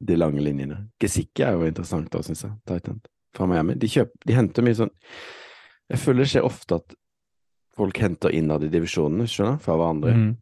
[0.02, 0.76] de lange linjene.
[1.00, 2.52] Gesicki er jo interessant da, syns jeg.
[2.68, 3.00] Titan
[3.36, 3.78] fra Miami.
[3.80, 4.92] De, kjøper, de henter mye sånn
[5.92, 6.94] Jeg føler det skjer ofte at
[7.76, 10.12] folk henter innad i divisjonene, skjønner du, fra hverandre.
[10.16, 10.32] Mhm.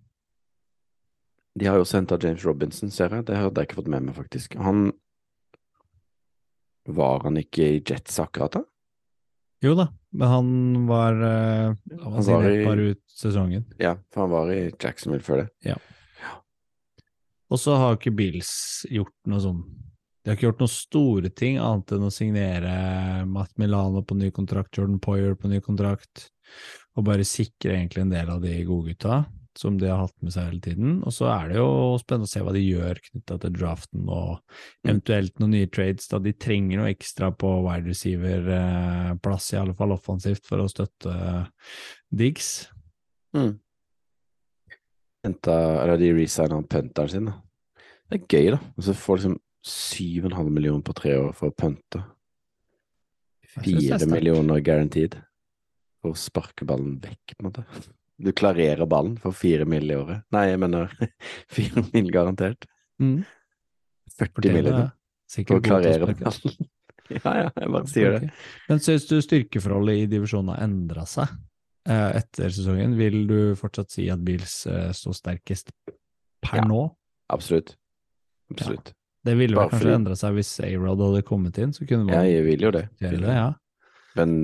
[1.58, 3.24] De har jo også henta James Robinson, ser jeg.
[3.26, 4.54] Det hadde jeg ikke fått med meg, faktisk.
[4.62, 4.92] Han
[6.88, 8.62] Var han ikke i Jets akkurat da?
[9.62, 10.46] Jo da, men han
[10.88, 13.66] var uh, Han Han var i- bare ut sesongen.
[13.78, 15.76] Ja, for han var i Jacksonville før det.
[17.50, 19.60] Og så har ikke Bills gjort noe sånn
[20.22, 24.28] De har ikke gjort noen store ting, annet enn å signere Matt Milano på ny
[24.30, 26.28] kontrakt, Jordan Poyer på ny kontrakt,
[26.94, 29.22] og bare sikre egentlig en del av de godgutta
[29.58, 30.98] som de har hatt med seg hele tiden.
[31.06, 34.38] Og så er det jo spennende å se hva de gjør knytta til draften og
[34.86, 36.08] eventuelt noen nye trades.
[36.10, 41.16] da De trenger noe ekstra på wide receiver-plass, i alle fall offensivt, for å støtte
[42.10, 42.70] Diggs.
[43.36, 43.54] Mm.
[45.26, 47.38] Henta Eller de resigna punteren sin, da.
[48.10, 48.60] Det er gøy, da.
[48.74, 52.02] Og så får liksom 7,5 millioner på tre år for å punte.
[53.50, 55.18] Fire millioner guaranteed
[56.00, 57.64] for å sparke ballen vekk, på en måte.
[58.20, 60.24] Du klarerer ballen for fire mil i året.
[60.34, 60.90] Nei, jeg mener
[61.56, 62.66] fire mil garantert.
[63.00, 63.22] Mm.
[64.20, 65.46] 40 mil Fortjener det.
[65.46, 66.60] for å klarere ballen.
[67.10, 68.28] Ja, ja, jeg bare sier det.
[68.68, 71.26] Men syns du styrkeforholdet i divisjonen har endra seg
[71.90, 72.92] eh, etter sesongen?
[73.00, 75.72] Vil du fortsatt si at Bills eh, står sterkest
[76.44, 76.68] per Ja.
[76.70, 76.84] nå?
[77.34, 77.72] Absolutt.
[78.54, 78.92] Absolutt.
[79.26, 82.44] Det ville vel kanskje endra seg hvis A-Rod hadde kommet inn, så kunne man Jeg
[82.46, 82.84] vil jo det.
[83.02, 83.50] Vil det, ja.
[84.14, 84.38] Men,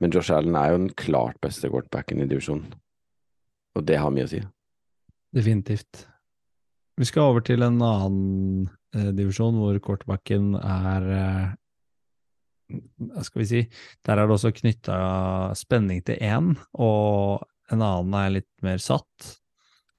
[0.00, 2.68] men Josh Allen er jo den klart beste quarterbacken i divisjonen.
[3.74, 4.40] Og det har mye å si.
[5.34, 6.06] Definitivt.
[6.94, 11.46] Vi skal over til en annen eh, divisjon hvor quarterbacken er eh,
[13.02, 13.62] Hva skal vi si
[14.06, 14.98] Der er det også knytta
[15.58, 19.34] spenning til én, og en annen er litt mer satt.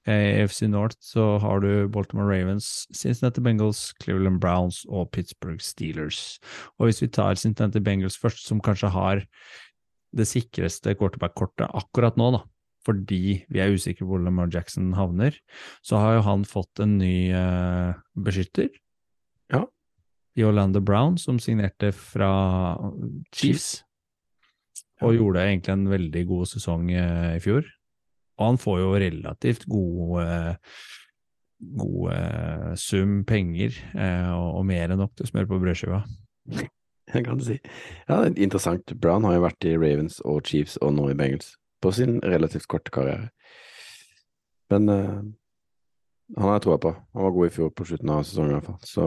[0.06, 6.38] I FC North så har du Baltimore Ravens, Cincinnati Bengals, Cleveland Browns og Pittsburgh Steelers.
[6.78, 9.24] Og hvis vi tar Cincinnati Bengals først, som kanskje har
[10.16, 12.44] det sikreste quarterback-kortet akkurat nå, da,
[12.86, 15.36] fordi vi er usikre på hvor Lamar Jackson havner,
[15.84, 18.70] så har jo han fått en ny uh, beskytter.
[19.52, 19.64] Ja.
[20.36, 22.30] I Orlando Brown, som signerte fra
[23.34, 23.80] Chiefs,
[25.04, 27.66] og gjorde egentlig en veldig god sesong uh, i fjor.
[28.36, 30.78] Og han får jo relativt god, uh,
[31.80, 36.02] god uh, sum penger, eh, og, og mer enn nok til å smøre på brødskiva.
[37.14, 37.54] Jeg kan si.
[38.08, 38.92] Ja, er interessant.
[39.00, 41.54] Brown har jo vært i Ravens og Chiefs og nå i Bengals
[41.86, 43.30] på sin relativt korte karriere.
[44.74, 45.18] Men uh,
[46.34, 46.94] han har jeg troa på.
[47.14, 48.80] Han var god i fjor på slutten av sesongen i hvert fall.
[48.82, 49.04] Så,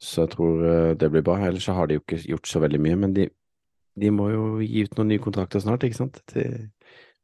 [0.00, 1.36] så jeg tror eh, det blir bra.
[1.44, 3.26] Ellers så har de jo ikke gjort så veldig mye, men de,
[4.00, 6.22] de må jo gi ut noen nye kontrakter snart, ikke sant?
[6.32, 6.70] Til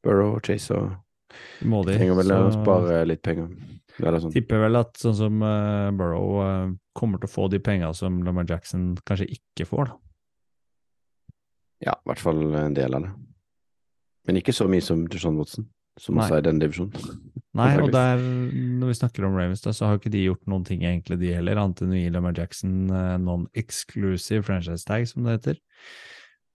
[0.05, 0.93] Burrow og Chase og
[1.65, 1.97] Må de.
[1.97, 3.49] trenger vel å spare litt penger.
[3.97, 4.33] Sånn.
[4.35, 8.21] Tipper vel at sånn som uh, Burrow uh, kommer til å få de pengene som
[8.27, 9.99] Lamar Jackson kanskje ikke får, da.
[11.83, 13.13] Ja, i hvert fall en del av det.
[14.29, 15.67] Men ikke så mye som Deshaun Watson,
[16.01, 16.25] som Nei.
[16.25, 17.21] også er i den divisjonen.
[17.59, 18.23] Nei, og der,
[18.81, 21.35] når vi snakker om Ravens, da, så har ikke de gjort noen ting egentlig, de
[21.37, 25.61] heller, annet enn å gi Lamar Jackson eh, non-exclusive franchise tag, som det heter.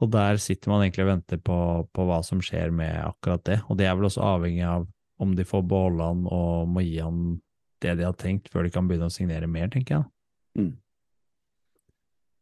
[0.01, 1.57] Og der sitter man egentlig og venter på,
[1.93, 3.59] på hva som skjer med akkurat det.
[3.67, 4.87] Og det er vel også avhengig av
[5.21, 7.39] om de får beholde han og må gi han
[7.81, 10.07] det de har tenkt, før de kan begynne å signere mer, tenker jeg.
[10.57, 10.71] Mm.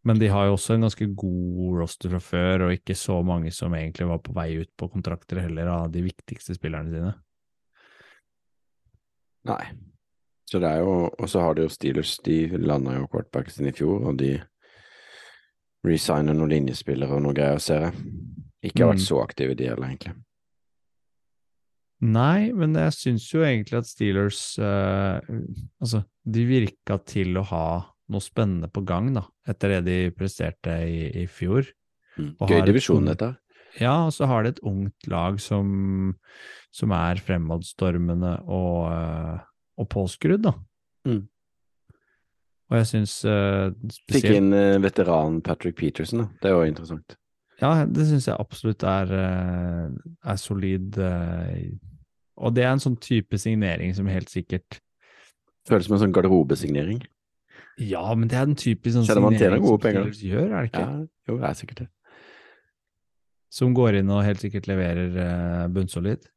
[0.05, 3.49] Men de har jo også en ganske god roster fra før, og ikke så mange
[3.51, 7.13] som egentlig var på vei ut på kontrakter heller, av de viktigste spillerne sine.
[9.49, 9.63] Nei.
[10.45, 12.17] Så det er jo Og så har de jo Steelers.
[12.25, 14.35] De landa jo quarterbacken sin i fjor, og de
[15.85, 18.05] resigner noen linjespillere og noe greier, ser jeg.
[18.65, 19.09] Ikke har vært Mm.
[19.09, 20.15] så aktive, de heller, egentlig.
[22.01, 25.21] Nei, men jeg syns jo egentlig at Steelers eh,
[25.81, 30.75] Altså, de virka til å ha noe spennende på gang, da, etter det de presterte
[30.85, 31.67] i, i fjor.
[32.19, 32.35] Mm.
[32.39, 33.33] Og Gøy divisjon, dette.
[33.81, 36.13] Ja, og så har de et ungt lag som,
[36.71, 39.41] som er fremadstormende og, eh,
[39.81, 40.53] og påskrudd, da.
[41.09, 41.25] Mm.
[42.65, 43.67] Og jeg syns uh,
[44.09, 46.29] Fikk inn uh, veteranen Patrick Peterson, da.
[46.41, 47.17] Det er jo interessant.
[47.61, 49.91] Ja, det syns jeg absolutt er, eh,
[50.27, 50.97] er solid.
[50.97, 51.69] eh,
[52.35, 54.81] Og det er en sånn type signering som helt sikkert
[55.65, 56.99] Føles som en sånn garderobesignering.
[57.81, 60.29] Ja, men det er den typiske sånn Selv om tjener gode som penger, da.
[60.29, 60.83] Gjør, er det ikke?
[60.85, 61.89] Ja, jo, det er sikkert det.
[63.55, 66.29] Som går inn og helt sikkert leverer eh, bunnsolid.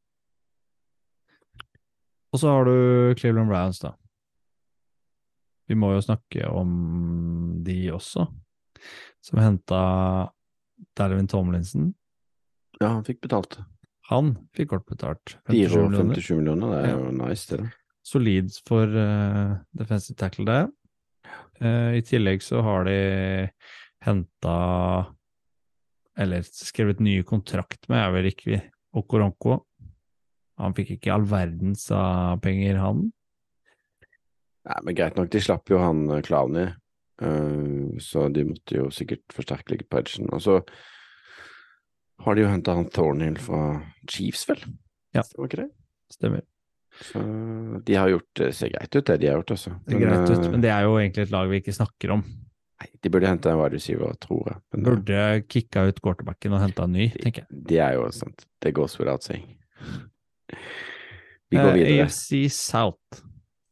[2.29, 3.93] Og så har du Cleveland Browns, da.
[5.69, 6.69] Vi må jo snakke om
[7.65, 8.25] de også,
[9.21, 9.81] som henta
[10.97, 11.91] Dervin Tomlinson.
[12.79, 13.59] Ja, han fikk betalt.
[14.09, 15.35] Han fikk godt betalt.
[15.49, 16.39] 4 57 millioner.
[16.39, 17.67] millioner, det er jo nice, det.
[18.05, 20.63] solid for uh, defensive tackle, det.
[21.59, 22.99] Eh, I tillegg så har de
[24.05, 24.57] henta
[26.19, 28.61] Eller skrevet ny kontrakt med, er vel ikke
[28.99, 29.61] Okoronko.
[30.59, 33.05] Han fikk ikke all verdens av penger, han.
[34.67, 36.73] Nei, men greit nok, de slapp jo han eh, Clowney,
[37.23, 40.27] eh, så de måtte jo sikkert forsterke litt på edgen.
[40.35, 40.57] Og så
[42.25, 44.65] har de jo henta han Thornhill fra Chiefs, vel?
[45.15, 45.23] Ja.
[45.23, 45.69] Det?
[46.11, 46.43] Stemmer.
[46.99, 47.21] Så
[47.85, 49.71] de har gjort det ser greit ut, det de har gjort, altså.
[49.87, 52.23] Det ser greit ut, men det er jo egentlig et lag vi ikke snakker om.
[52.79, 53.79] Nei, de burde hente en wide
[54.19, 54.57] tror jeg.
[54.73, 57.47] Men, eh, Burde kicka ut quarterbacken og henta en ny, tenker jeg.
[57.67, 58.45] Det er jo sant.
[58.61, 59.55] Det goes without saying.
[61.49, 62.03] Vi går Eh, videre.
[62.05, 63.21] AFC South.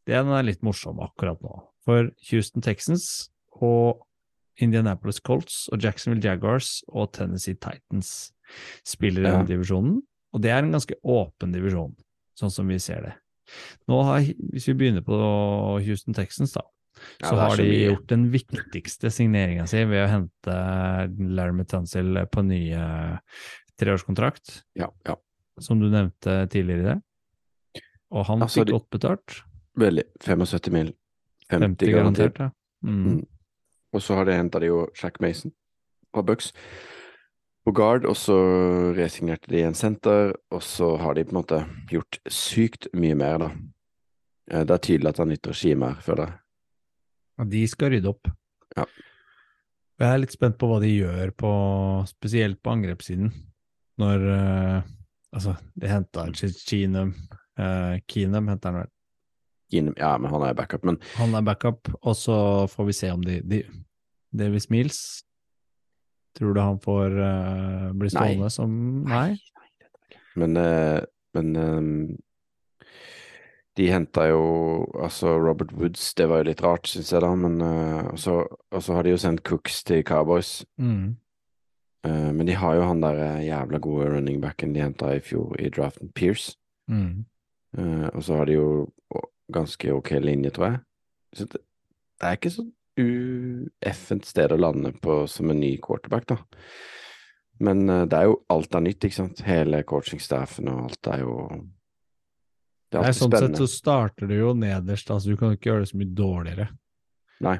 [0.07, 1.67] Den er litt morsom akkurat nå.
[1.85, 3.29] For Houston Texans
[3.61, 4.01] og
[4.59, 8.31] Indianapolis Colts og Jacksonville Jaguars og Tennessee Titans
[8.83, 9.37] spiller i Ja.
[9.37, 10.01] den divisjonen.
[10.33, 11.95] Og det er en ganske åpen divisjon,
[12.39, 13.13] sånn som vi ser det.
[13.87, 15.15] Nå har, Hvis vi begynner på
[15.85, 16.63] Houston Texans, da,
[17.21, 17.85] Ja, så det er har så de mye.
[17.91, 20.55] gjort den viktigste signeringa si ved å hente
[21.37, 23.17] Larry Tunsil på ny eh,
[23.79, 25.15] treårskontrakt Ja, ja.
[25.61, 26.97] som du nevnte tidligere i det.
[28.11, 29.37] Og han Altså, fikk godt betalt.
[29.77, 30.03] Veldig.
[30.25, 30.93] 75 mil.
[31.51, 31.93] 50, 50 garantert.
[31.93, 32.49] garantert, ja.
[32.89, 33.03] Mm.
[33.17, 33.25] Mm.
[33.93, 35.51] Og så har de henta de jo Jack Mason
[36.13, 36.51] fra Bucks
[37.67, 38.35] på guard, og så
[38.95, 41.57] resignerte de en senter, og så har de på en måte
[41.91, 43.49] gjort sykt mye mer, da.
[44.51, 46.37] Eh, Det er tydelig at det er nytt regime her, føler jeg.
[47.37, 48.31] Ja, de skal rydde opp.
[48.77, 48.85] Ja.
[49.99, 51.51] Jeg er litt spent på hva de gjør på,
[52.07, 53.33] spesielt på angrepssiden.
[53.97, 54.93] Når uh,
[55.35, 57.09] Altså, de henta Keenum
[57.59, 58.91] uh, Keenum henter han vel.
[59.69, 62.37] Keenum, Ja, men han er backup, men Han er backup, og så
[62.71, 63.63] får vi se om de, de
[64.31, 65.25] Davis Mills
[66.37, 68.13] Tror du han får uh, bli Nei.
[68.13, 68.71] stående som
[69.09, 69.37] Nei?
[70.37, 71.01] Men, uh,
[71.33, 71.93] men um,
[73.77, 74.41] de henta jo
[75.01, 78.41] altså Robert Woods, det var jo litt rart, syns jeg, da, men uh, Og så
[78.45, 80.61] og så har de jo sendt Cooks til Cowboys.
[80.77, 81.15] Mm.
[82.07, 85.55] Eh, men de har jo han der jævla gode running backen de henta i fjor
[85.59, 86.57] i draften, Pierce.
[86.87, 87.25] Mm.
[87.77, 88.87] Eh, og så har de jo
[89.53, 90.79] ganske ok linje, tror jeg.
[91.33, 91.61] Så det,
[92.19, 92.65] det er ikke så
[92.97, 96.37] ueffent sted å lande på som en ny quarterback, da.
[97.63, 99.41] Men eh, det er jo alt er nytt, ikke sant.
[99.47, 101.37] Hele coachingstaffen og alt er jo
[102.87, 103.63] Det er Nei, alltid sånn sett spennende.
[103.63, 106.67] så starter det jo nederst, altså du kan jo ikke gjøre det så mye dårligere.
[107.47, 107.57] Nei.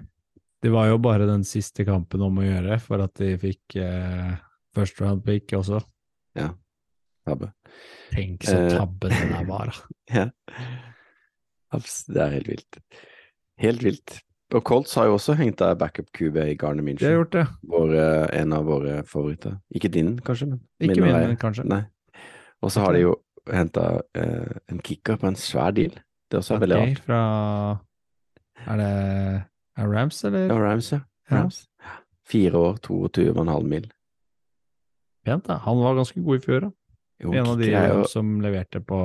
[0.63, 4.31] Det var jo bare den siste kampen om å gjøre for at de fikk eh,
[4.73, 5.83] first round pick også.
[7.27, 7.49] Tabbe.
[8.13, 9.75] Tenk så tabben tabbe det der var, da.
[10.21, 11.81] Ja.
[12.07, 12.77] Det er helt vilt.
[13.59, 14.13] Helt vilt.
[14.55, 17.45] Og Colts har jo også henta backup QB i Garner De har gjort det.
[17.67, 19.57] Våre, en av våre favoritter.
[19.75, 21.65] Ikke din, kanskje, men Ikke min min, kanskje.
[21.67, 21.81] Nei.
[22.63, 23.17] Og så har de jo
[23.51, 25.91] henta eh, en kicker på en svær deal.
[26.27, 27.03] Det er også okay, veldig rart.
[27.03, 27.19] fra
[28.71, 28.89] Er det
[29.77, 30.47] er Rams, eller?
[30.47, 30.99] Ja, Rams, ja.
[31.31, 31.43] Ja.
[32.27, 33.91] Fire år, 22,5 mil.
[35.25, 35.59] Pent, da.
[35.67, 36.71] Han var ganske god i fjor, da.
[37.23, 38.97] Jo, En av de jo som leverte på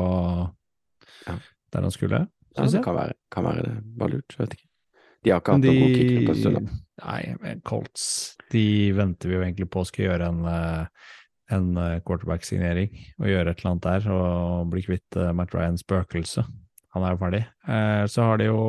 [1.26, 1.38] Ja.
[1.72, 2.26] der han skulle,
[2.56, 2.84] ja, syns jeg.
[2.84, 3.78] kan være, kan være det.
[3.98, 4.68] Bare lurt, jeg vet ikke.
[5.22, 6.70] De har ikke hatt noen gode kickere på en stund.
[7.02, 8.04] Nei, men Colts
[8.52, 11.06] De venter vi jo egentlig på skal gjøre en, eh,
[11.56, 15.84] en eh, quarterback-signering og gjøre et eller annet der og bli kvitt eh, Matt Ryans
[15.86, 16.44] spøkelse.
[16.92, 17.42] Han er jo ferdig.
[17.68, 18.62] Eh, Så har de jo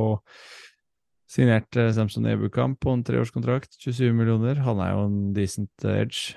[1.34, 4.62] signert Samson Ebukamp på en treårskontrakt, 27 millioner.
[4.62, 6.36] Han er jo en decent edge.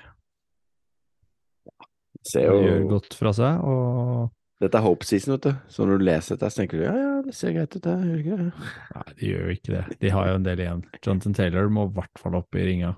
[2.25, 5.57] Ser Han gjør godt fra seg, og Dette er hope season, vet du.
[5.69, 7.93] Så når du leser dette, så tenker du ja, ja, det ser greit ut, det.
[7.93, 8.69] Gjør det ikke?
[8.95, 9.83] Nei, de gjør jo ikke det.
[10.01, 10.81] De har jo en del igjen.
[10.97, 12.95] Jonathan Taylor må i hvert fall opp i ringa.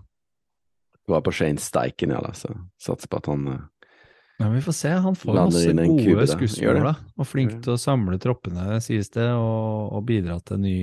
[1.04, 3.92] Du var på Shane Steichen, ja, da, så satser på at han eh,
[4.40, 4.94] Men vi får se.
[5.04, 6.84] Han får masse gode det.
[6.86, 6.94] da.
[7.20, 10.78] Og flink til å samle troppene, sies det, og, og bidra til ny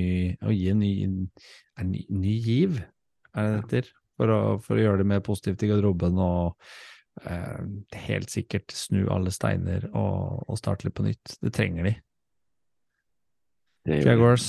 [0.45, 0.93] Å gi en ny,
[1.87, 2.83] ny, ny giv,
[3.33, 3.95] er det det heter?
[4.17, 6.57] For for å gjøre det mer positivt i garderoben og
[7.25, 11.39] helt sikkert snu alle steiner og, og starte litt på nytt.
[11.43, 11.95] Det trenger de.
[13.89, 14.49] det Jaguars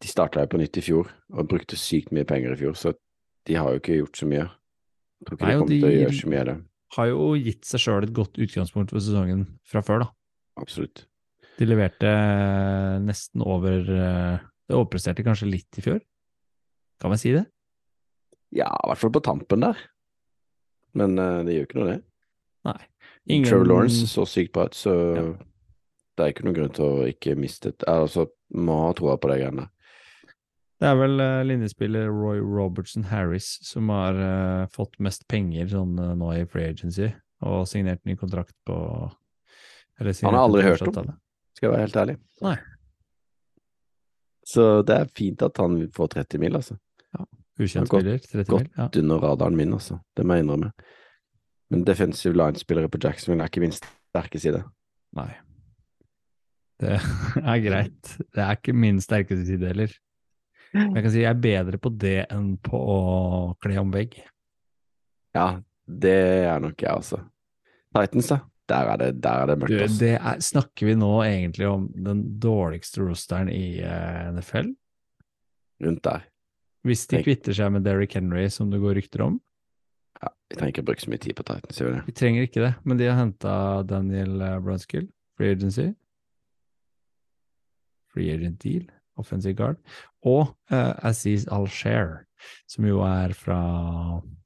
[0.00, 2.94] De starta jo på nytt i fjor, og brukte sykt mye penger i fjor, så
[3.48, 4.48] de har jo ikke gjort så mye.
[5.20, 6.56] Jeg tror ikke Nei, de til å gjøre så mye av det.
[6.96, 10.10] har jo gitt seg sjøl et godt utgangspunkt for sesongen fra før, da.
[10.60, 11.06] Absolutt.
[11.60, 12.10] De leverte
[13.04, 15.98] nesten over eh, Det overpresterte kanskje litt i fjor?
[17.00, 17.44] Kan man si det?
[18.56, 19.80] Ja, i hvert fall på tampen der.
[20.94, 22.00] Men uh, det gjør ikke noe, det.
[22.68, 22.78] Nei.
[23.30, 25.26] Ingen- Trevor Lawrence så sykt bra ut, så Ja.
[26.16, 29.30] det er ikke noen grunn til å ikke miste et Altså, må ha troa på
[29.30, 29.68] de greiene.
[30.80, 35.98] Det er vel uh, linjespiller Roy Robertson Harris som har uh, fått mest penger sånn
[36.00, 37.10] uh, nå i free agency,
[37.44, 38.76] og signert ny kontrakt på
[40.00, 41.10] eller Han har aldri hørt om.
[41.52, 42.16] Skal jeg være helt ærlig.
[42.40, 42.54] Nei.
[44.48, 46.78] Så det er fint at han får 30 mil, altså.
[47.60, 48.72] Ukjent Godt- spiller, 30 Godt mil.
[48.78, 48.88] Ja.
[49.02, 49.98] under radaren min, altså.
[50.16, 50.72] Det må jeg innrømme.
[51.70, 54.62] Men defensive line-spillere på Jacksonville er ikke min sterke side.
[55.16, 55.28] Nei.
[56.80, 56.96] Det
[57.52, 58.14] er greit.
[58.32, 59.92] Det er ikke min sterkeste side heller.
[60.72, 62.98] Men jeg kan si jeg er bedre på det enn på å
[63.62, 64.16] kle om vegg.
[65.34, 67.20] Ja, det er nok jeg, også.
[67.94, 68.40] Titans, da.
[68.70, 69.98] Der er det, der er det mørkt, altså.
[69.98, 74.68] det er, snakker vi nå egentlig om den dårligste rosteren i eh, NFL?
[75.82, 76.26] Rundt der.
[76.86, 79.40] Hvis de kvitter seg med Derrick Henry, som det går rykter om.
[80.20, 82.04] Ja, vi trenger ikke bruke så mye tid på Titans, gjør vi det?
[82.06, 83.54] Vi trenger ikke det, men de har henta
[83.88, 85.90] Daniel eh, Brunskill, free agency.
[88.10, 88.88] Free agent deal,
[89.20, 89.78] offensive guard.
[90.26, 92.24] Og uh, Aziz Al-Share,
[92.68, 93.60] som jo er fra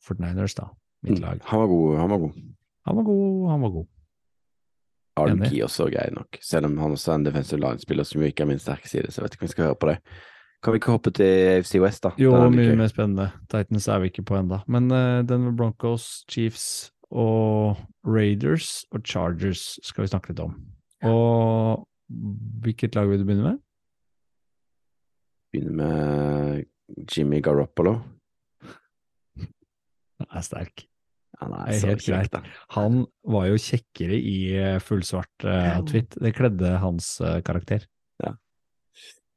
[0.04, 0.68] Fortniners, da.
[1.06, 1.40] Mitt lag.
[1.48, 2.38] Han var god, han var god.
[2.84, 3.90] Han var god, han var god.
[5.16, 8.42] Arden Key også grei nok, selv om han også er en defensive line-spiller som ikke
[8.42, 9.98] er min sterke side, så jeg vet ikke om vi skal høre på det.
[10.64, 12.14] Kan vi ikke hoppe til AFC West, da?
[12.16, 13.28] Jo, er mye mer spennende.
[13.52, 14.62] Titans er vi ikke på enda.
[14.64, 17.76] Men uh, Denver Broncos, Chiefs og
[18.08, 20.56] Raiders og Chargers skal vi snakke litt om.
[21.04, 21.84] Og
[22.64, 23.60] hvilket lag vil du begynne med?
[25.52, 27.98] Begynner med Jimmy Garoppolo.
[30.24, 30.86] Han er sterk.
[31.42, 32.32] Han er er så helt greit.
[32.32, 32.40] da.
[32.78, 36.16] Han var jo kjekkere i eh, fullsvart uh, outfit.
[36.16, 37.84] Det kledde hans uh, karakter.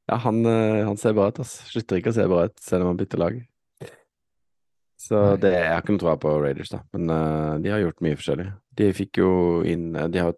[0.08, 1.60] Ja, han, eh, han ser bra ut, ass.
[1.68, 3.40] Slutter ikke å se bra ut selv om han bytter lag.
[4.98, 5.40] Så Nei.
[5.44, 8.18] det, jeg har ikke noe tro på Raiders, da, men uh, de har gjort mye
[8.18, 8.48] forskjellig.
[8.80, 9.30] De fikk jo
[9.68, 10.34] inn eh, De har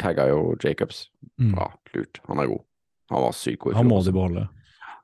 [0.00, 1.04] tagga jo Jacobs.
[1.40, 1.52] Mm.
[1.56, 2.22] Bra, lurt.
[2.30, 2.62] Han er god.
[3.12, 4.46] Han var sykt god i Han må de beholde.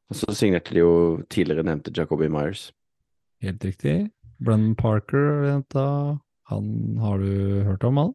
[0.09, 0.93] Og så signerte de jo
[1.29, 2.71] tidligere nevnte Jacoby Myers.
[3.45, 3.97] Helt riktig.
[4.41, 5.85] Brennan Parker jenta.
[6.49, 8.15] Han har du hørt om, han?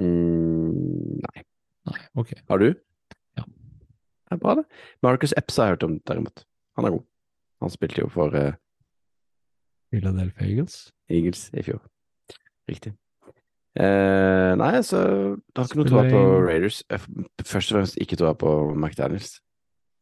[0.00, 1.44] Mm, nei.
[1.90, 2.32] Nei, ok.
[2.48, 2.70] Har du?
[4.32, 4.64] Er bra, det.
[5.04, 6.44] Marcus Epps har jeg hørt om, derimot.
[6.76, 7.04] Han er god.
[7.62, 8.52] Han spilte jo for uh,
[9.92, 10.92] Philadelphia Eagles.
[11.08, 11.82] Eagles i fjor.
[12.68, 12.94] Riktig.
[13.74, 15.00] Uh, nei, så
[15.34, 16.82] du har ikke noe tro på Raiders.
[16.94, 17.06] Eh,
[17.42, 19.40] Først og fremst ikke tro på McDaniels.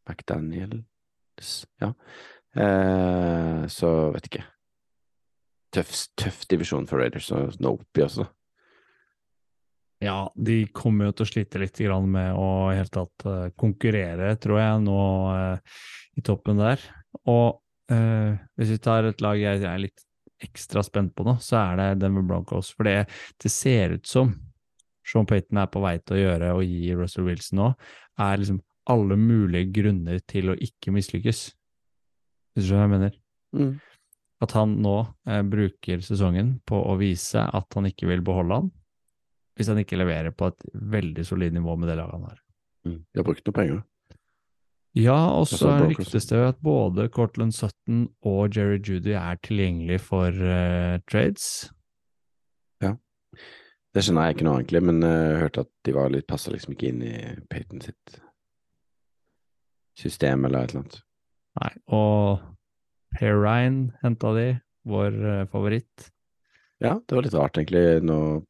[0.09, 1.93] McDaniels, ja.
[2.53, 4.45] Uh, så vet ikke.
[5.73, 8.27] Tøff, tøff divisjon for Raiders og Nope også.
[10.03, 11.79] Ja, de kommer jo til å slite litt
[12.11, 15.03] med å helt tatt eh, konkurrere, tror jeg, nå
[15.37, 15.83] eh,
[16.19, 16.83] i toppen der.
[17.31, 17.61] Og
[17.93, 20.03] eh, hvis vi tar et lag jeg er litt
[20.43, 22.73] ekstra spent på nå, så er det Denver Broncos.
[22.75, 23.07] For det,
[23.39, 24.35] det ser ut som
[25.07, 27.71] Sean Payton er på vei til å gjøre og gi Russell Wilson nå,
[28.23, 31.47] er liksom alle mulige grunner til å ikke mislykkes.
[32.53, 33.19] Hvis du skjønner hva jeg mener?
[33.55, 33.73] Mm.
[34.43, 34.97] At han nå
[35.31, 38.73] eh, bruker sesongen på å vise at han ikke vil beholde han,
[39.57, 42.39] hvis han ikke leverer på et veldig solid nivå med det laget han har.
[42.89, 43.01] Mm.
[43.03, 43.83] De har brukt noe penger.
[44.99, 50.03] Ja, og så ryktes det jo at både Cortland Sutton og Jerry Judy er tilgjengelig
[50.05, 51.71] for uh, trades.
[53.93, 56.53] Det skjønner jeg ikke noe egentlig, men eh, jeg hørte at de var litt passa
[56.53, 57.17] liksom ikke inn i
[57.53, 58.15] Payton sitt
[60.01, 60.97] system eller et eller annet.
[61.61, 62.47] Nei, og
[63.13, 64.47] Per Ryan henta de,
[64.89, 66.09] vår eh, favoritt.
[66.81, 68.41] Ja, det var litt rart egentlig når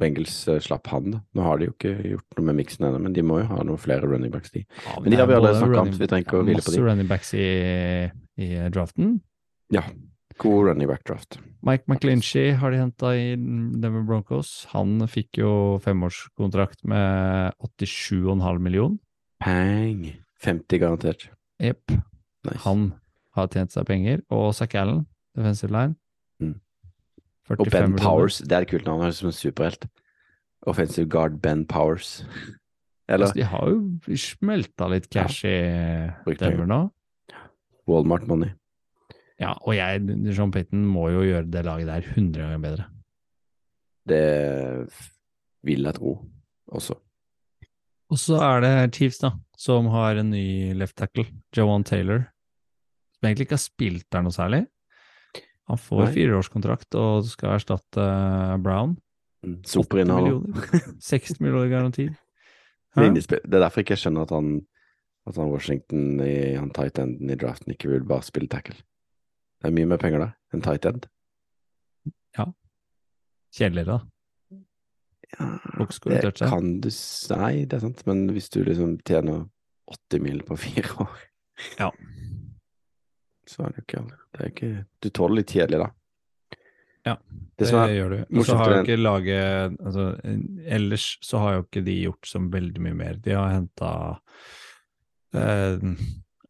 [0.00, 1.18] Bengals eh, slapp han.
[1.36, 3.60] Nå har de jo ikke gjort noe med miksen ennå, men de må jo ha
[3.66, 4.64] noen flere running backs, de.
[4.86, 6.70] Ja, Men de har vi allerede snakka om, så vi trenger ikke å hvile på
[6.70, 6.78] de.
[6.78, 7.46] Masse running backs i,
[8.40, 9.12] i draften.
[9.72, 9.84] Ja,
[10.42, 11.38] god running back draft.
[11.62, 14.66] Mike McClinchy har de henta i Denver Broncos.
[14.72, 15.52] Han fikk jo
[15.84, 18.98] femårskontrakt med 87,5 million.
[19.44, 20.08] Pang!
[20.42, 21.28] 50 garantert.
[21.62, 21.92] Jepp.
[22.42, 22.58] Nice.
[22.64, 22.88] Han
[23.36, 24.24] har tjent seg penger.
[24.34, 25.04] Og Zack Allen,
[25.38, 25.94] defensive line.
[27.48, 28.02] 45 Og Ben millioner.
[28.04, 29.86] Powers, det er et kult navn, som en superhelt.
[30.66, 32.22] Offensive guard Ben Powers.
[33.10, 35.56] Eller Altså, de har jo smelta litt cash i
[36.24, 36.82] Brukt Denver nå.
[37.90, 38.52] Walmart Money.
[39.42, 42.84] Ja, og jeg, John Payton må jo gjøre det laget der 100 ganger bedre.
[44.08, 44.22] Det
[45.66, 46.14] vil jeg tro
[46.70, 46.94] også.
[48.12, 51.24] Og så er det Chiefs, da, som har en ny left tackle,
[51.56, 52.26] Johan Taylor,
[53.16, 54.66] som egentlig ikke har spilt der noe særlig.
[55.72, 56.10] Han får Nei.
[56.18, 58.98] fireårskontrakt og skal erstatte eh, Brown.
[59.42, 59.56] Mm.
[59.64, 60.68] 80 millioner.
[61.00, 62.10] 60 millioner garanti.
[62.92, 64.50] Det er derfor ikke jeg skjønner at han,
[65.24, 68.76] at han Washington i han tight enden i draften ikke vil bare spille tackle.
[69.62, 71.08] Det er mye mer penger da enn tight end.
[73.52, 74.58] Kjedeligere, da.
[75.32, 75.46] Ja,
[76.04, 79.46] det kan du si Nei, det er sant, men hvis du liksom tjener
[79.88, 81.22] 80 mil på fire år
[81.78, 81.90] Ja.
[83.52, 84.70] Så er det ikke Det er ikke
[85.02, 85.90] Du tåler litt kjedelig, da.
[87.02, 87.16] Ja,
[87.58, 88.18] Det Det er gjør du.
[88.38, 90.06] Og så har jo ikke laget altså,
[90.78, 93.20] Ellers så har jo ikke de gjort så veldig mye mer.
[93.22, 93.92] De har henta
[95.34, 95.88] eh,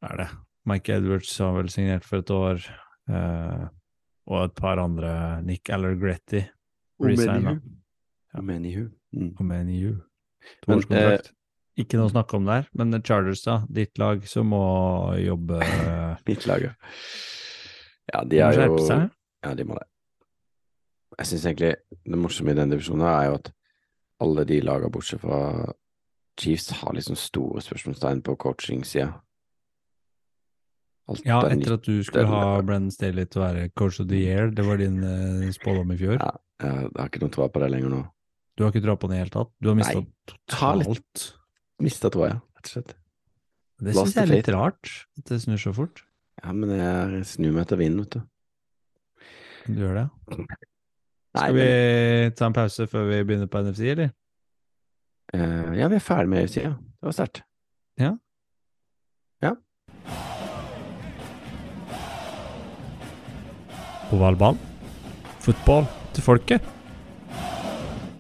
[0.03, 0.29] Er det
[0.69, 2.63] Mike Edwards har vel signert for et år,
[3.11, 3.63] eh,
[4.31, 5.43] og et par andre.
[5.43, 6.45] Nick Allergretti
[7.03, 7.49] Omenihu.
[7.49, 8.39] Ja.
[8.39, 8.85] Omenihu.
[9.13, 9.33] Mm.
[9.41, 9.89] Omenihu.
[9.93, 10.03] Men,
[10.63, 11.33] Toårskontrakt.
[11.81, 14.65] Ikke noe å snakke om der, men Chargers, da, ditt lag, som må
[15.17, 15.63] jobbe
[16.29, 16.75] Mitt lag, ja.
[18.13, 18.77] Ja, de er jo.
[19.43, 19.87] Ja, de må det.
[21.19, 21.75] Jeg syns egentlig
[22.09, 23.53] det morsomme i den divisjonen er jo at
[24.23, 25.73] alle de lagene bortsett fra
[26.41, 29.11] Chiefs har liksom store spørsmålstegn på coaching-sida.
[31.11, 34.09] Alt Ja, er etter at du skulle ha Brennan Staley til å være coach of
[34.13, 36.17] the year, det var din uh, spådom i fjor.
[36.21, 38.03] Ja, jeg har ikke noe tro på det lenger nå.
[38.57, 39.53] Du har ikke tro på det i det hele tatt?
[39.59, 41.29] Du har mista totalt
[41.81, 42.97] Mista troa, rett og slett.
[43.83, 46.05] Det syns jeg er litt rart, at det snur så fort.
[46.43, 48.21] Ja, men jeg snur meg etter vinden, vet du.
[49.73, 50.09] Du gjør det?
[51.33, 51.69] Skal vi
[52.37, 54.13] ta en pause før vi begynner på NFC, eller?
[55.33, 56.77] eh, ja, vi er ferdig med UFC, ja.
[56.77, 57.43] Det var sterkt.
[64.19, 64.61] valgbanen
[65.43, 66.67] Fotball til folket.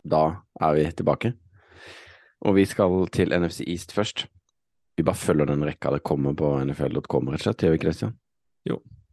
[0.03, 0.23] Da
[0.59, 1.33] er vi tilbake.
[2.43, 4.27] Og vi skal til NFC East først.
[4.97, 7.65] Vi bare følger den rekka det kommer på nfl.com, rett og slett.
[7.65, 8.17] Gjør vi ikke det, Stian?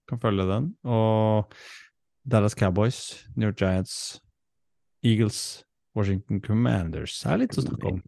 [0.09, 0.71] Kan følge den.
[0.83, 1.53] Og
[2.25, 4.21] Dallas Cowboys, New York Giants,
[5.03, 5.63] Eagles,
[5.95, 7.99] Washington Commanders er litt å snakke om.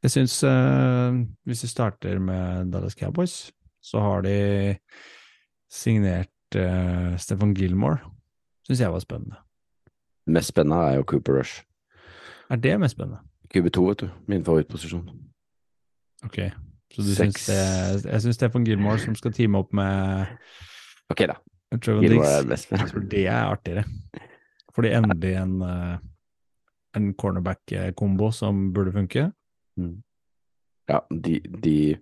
[0.00, 1.12] Jeg syns uh,
[1.44, 3.50] hvis vi starter med Dallas Cowboys,
[3.84, 4.36] så har de
[5.70, 8.00] signert uh, Stefan Gilmore.
[8.68, 9.42] Syns jeg var spennende.
[10.30, 11.66] Mest spennende er jo Cooper Rush.
[12.50, 13.20] Er det mest spennende?
[13.54, 14.08] QB2, vet du.
[14.30, 15.08] Min favorittposisjon.
[16.24, 16.38] Ok.
[16.92, 20.26] Så du syns det Jeg syns Stefan Gilmore som skal teame opp med
[21.10, 21.36] Ok, da.
[21.78, 23.84] Trevor Gilmore er Diggs, det jeg tror det er artigere.
[24.74, 25.98] Fordi endelig en, eh,
[26.96, 29.30] en cornerback-kombo som burde funke.
[30.88, 31.96] Ja, de, de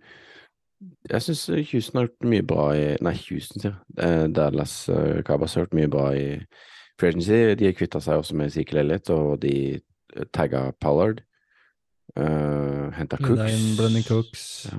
[1.10, 3.80] Jeg syns Houston har gjort mye bra i Nei, Houston, sier jeg.
[3.98, 6.26] Eh, Dallas Cabas Cowboys har gjort mye bra i
[7.00, 7.54] free agency.
[7.54, 11.24] De kvitta seg også med Ezekiel Elliott, og de eh, tagga Pollard.
[12.16, 13.76] Uh, Henta Cooks.
[13.78, 14.44] Brennan Cooks.
[14.70, 14.78] Ja.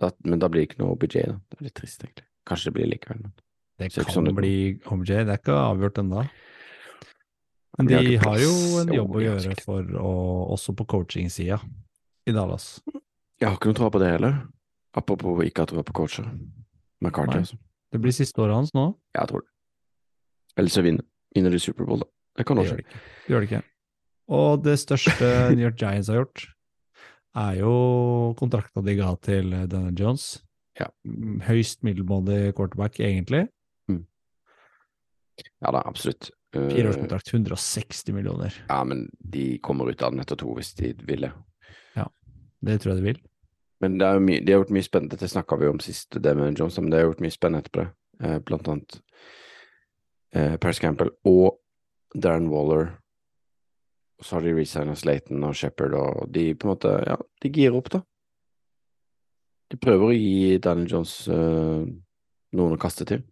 [0.00, 1.36] Da, men da blir det ikke noe OBJ, da.
[1.50, 2.26] Det er litt trist, egentlig.
[2.48, 3.34] Kanskje det blir likevel, men
[3.80, 4.54] Det kan sånn bli
[4.88, 6.24] OBJ, det er ikke avgjort ennå.
[7.78, 10.14] Men de har har jo en jobb å gjøre for å
[10.56, 11.60] Også på coaching-sida
[12.26, 12.80] i Dallas.
[13.40, 14.40] Jeg har ikke noe tro på det heller.
[14.96, 16.26] Apropos ikke ha tro på coacher.
[17.00, 17.56] McCarthy, altså.
[17.90, 18.90] Det blir siste året hans nå.
[19.16, 19.50] Jeg tror det.
[20.60, 22.10] Eller så vinner, vinner de Superbowl, da.
[22.36, 23.00] Det kan også skje.
[23.30, 23.62] Gjør det ikke.
[24.30, 26.46] Og det største New York Giants har gjort,
[27.40, 27.72] er jo
[28.38, 30.28] kontrakta de ga til Daniel Jones.
[30.80, 30.88] Ja.
[31.06, 33.48] Mm, Høyst middelmådig quarterback, egentlig.
[35.64, 36.28] Ja da, absolutt.
[36.52, 38.56] Eh, Fireårskontrakt, 160 millioner.
[38.68, 41.32] Ja, men de kommer ut av den etter to hvis de ville.
[42.60, 43.20] Det tror jeg de vil.
[43.80, 46.34] Men det er mye, de har gjort mye spennende, det snakka vi om sist, det
[46.36, 47.92] med Jones, men de har gjort mye spennende etterpå det.
[48.20, 48.98] Eh, blant annet
[50.36, 51.56] eh, Paris Campbell og
[52.12, 52.98] Darren Waller.
[54.20, 57.52] Og så har de resigna Slayton og Shepherd, og de på en måte, ja, de
[57.54, 58.02] girer opp, da.
[59.70, 61.86] De prøver å gi Daniel Jones uh,
[62.58, 63.22] noen å kaste til.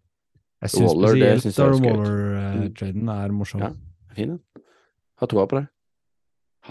[0.63, 1.85] Jeg syns spesielt er Darren.
[1.85, 3.63] Waller-traden er morsom.
[3.63, 3.73] Ja.
[4.15, 4.63] Fin den.
[5.19, 5.65] Har troa på det.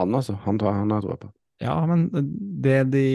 [0.01, 0.37] Han, altså.
[0.45, 1.31] Han, tror han har troa på.
[1.63, 2.09] Ja, men
[2.63, 3.07] det de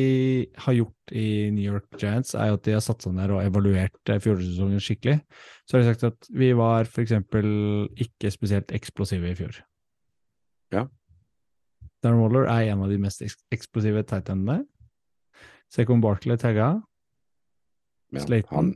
[0.65, 3.43] har gjort i New York Giants, er jo at de har satt seg ned og
[3.43, 5.19] evaluert eh, fjorårssesongen skikkelig.
[5.63, 7.47] Så har de sagt at vi var for eksempel
[8.07, 9.61] ikke spesielt eksplosive i fjor.
[10.73, 10.87] Ja.
[12.03, 14.63] Darren Waller er en av de mest eksplosive tightendene.
[15.73, 16.73] Second Barkley tagga.
[18.13, 18.53] Ja, Slayton.
[18.53, 18.73] han,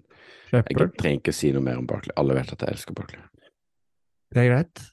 [0.54, 2.16] jeg trenger ikke si noe mer om Barkley.
[2.18, 3.22] Alle vet at jeg elsker Barkley.
[4.34, 4.86] Det er greit.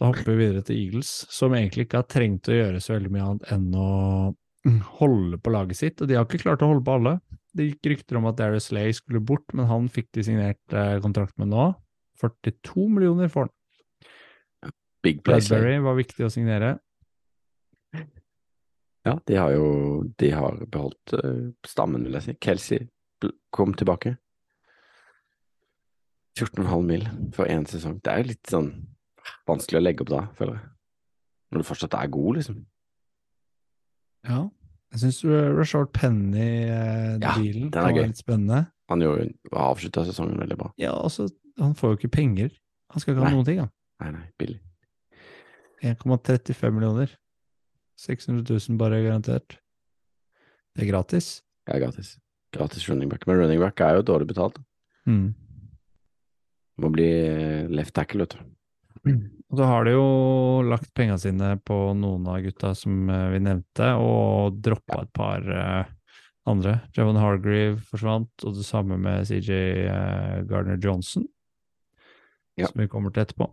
[0.00, 3.12] Da hopper vi videre til Eagles, som egentlig ikke har trengt å gjøre så veldig
[3.14, 3.90] mye annet enn å
[4.98, 7.16] holde på laget sitt, og de har ikke klart å holde på alle.
[7.52, 10.96] Det gikk rykter om at Darius Lay skulle bort, men han fikk de signert eh,
[11.04, 11.68] kontrakt med nå.
[12.22, 13.54] 42 millioner for han.
[15.02, 16.76] Big play Bradbury var viktig å signere.
[19.02, 19.64] Ja, de har jo
[20.20, 22.34] de har beholdt eh, stammen, vil jeg si.
[22.38, 22.84] Kelsey
[23.54, 24.14] kom tilbake.
[26.38, 27.98] 14,5 mil for én sesong.
[28.00, 28.70] Det er jo litt sånn
[29.48, 30.68] vanskelig å legge opp da, føler jeg.
[31.52, 32.62] Når du fortsatt er god, liksom.
[34.30, 34.38] Ja.
[34.92, 35.20] Jeg syns
[35.58, 38.06] Rashard Penny-dealen den er var gøy.
[38.06, 38.62] litt spennende.
[38.92, 39.28] Han gjorde
[39.66, 40.70] avslutta sesongen veldig bra.
[40.80, 41.26] Ja, altså,
[41.60, 42.52] han får jo ikke penger.
[42.92, 43.36] Han skal ikke ha Nei.
[43.36, 43.72] noen ting, han.
[44.02, 44.60] Nei, nei, billig.
[45.82, 47.10] 1,35 millioner.
[47.98, 49.58] 600 000 bare garantert.
[50.74, 51.42] Det er gratis.
[51.66, 52.14] Det er gratis.
[52.54, 53.26] Gratis running back.
[53.26, 54.58] Men running back er jo dårlig betalt.
[55.06, 55.34] Mm.
[56.82, 58.44] Må bli eh, left tackle, vet du.
[59.52, 60.04] Og så har de jo
[60.64, 65.44] lagt penga sine på noen av gutta som eh, vi nevnte, og droppa et par
[65.52, 65.90] eh,
[66.48, 66.78] andre.
[66.96, 69.58] Javon Hargreave forsvant, og det samme med CJ
[70.48, 71.28] Gardner Johnson,
[72.56, 72.66] Ja.
[72.68, 73.46] som vi kommer til etterpå.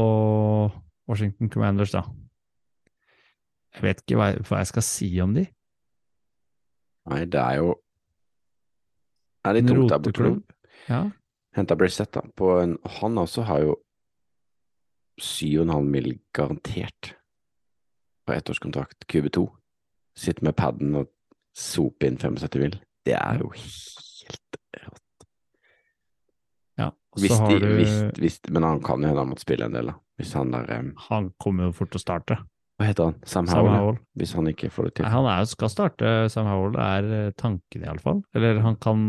[0.00, 0.76] Og
[1.08, 2.04] Washington Commanders, da.
[3.74, 5.44] Jeg vet ikke hva jeg, hva jeg skal si om de.
[7.08, 7.74] Nei, det er jo
[9.38, 10.32] Det er litt dumt der borte.
[10.88, 11.02] Ja.
[11.56, 12.24] Henta Brissett, da.
[12.36, 13.76] På en, han også har jo
[15.20, 16.18] 7,5 mill.
[16.36, 17.14] garantert
[18.28, 19.46] på ettårskontrakt, QB2.
[20.18, 21.08] Sitter med paden og
[21.56, 22.76] soper inn 75 mill.
[23.06, 24.48] Det er jo helt
[27.18, 29.66] Og Hvis så de, du hvis, hvis, men han kan jo hende han måtte spille
[29.66, 29.96] en del, da.
[30.18, 30.92] Hvis han der um...
[31.08, 32.36] Han kommer jo fort til å starte.
[32.78, 33.14] Hva heter han?
[33.26, 33.70] Sam Sam Howell?
[33.72, 33.78] ja.
[33.80, 33.98] Howell.
[34.18, 35.04] Hvis han ikke får det til.
[35.06, 36.72] Nei, han er, skal starte, Sam Howell.
[36.76, 38.20] Det er eh, tanken, iallfall.
[38.38, 39.04] Eller han kan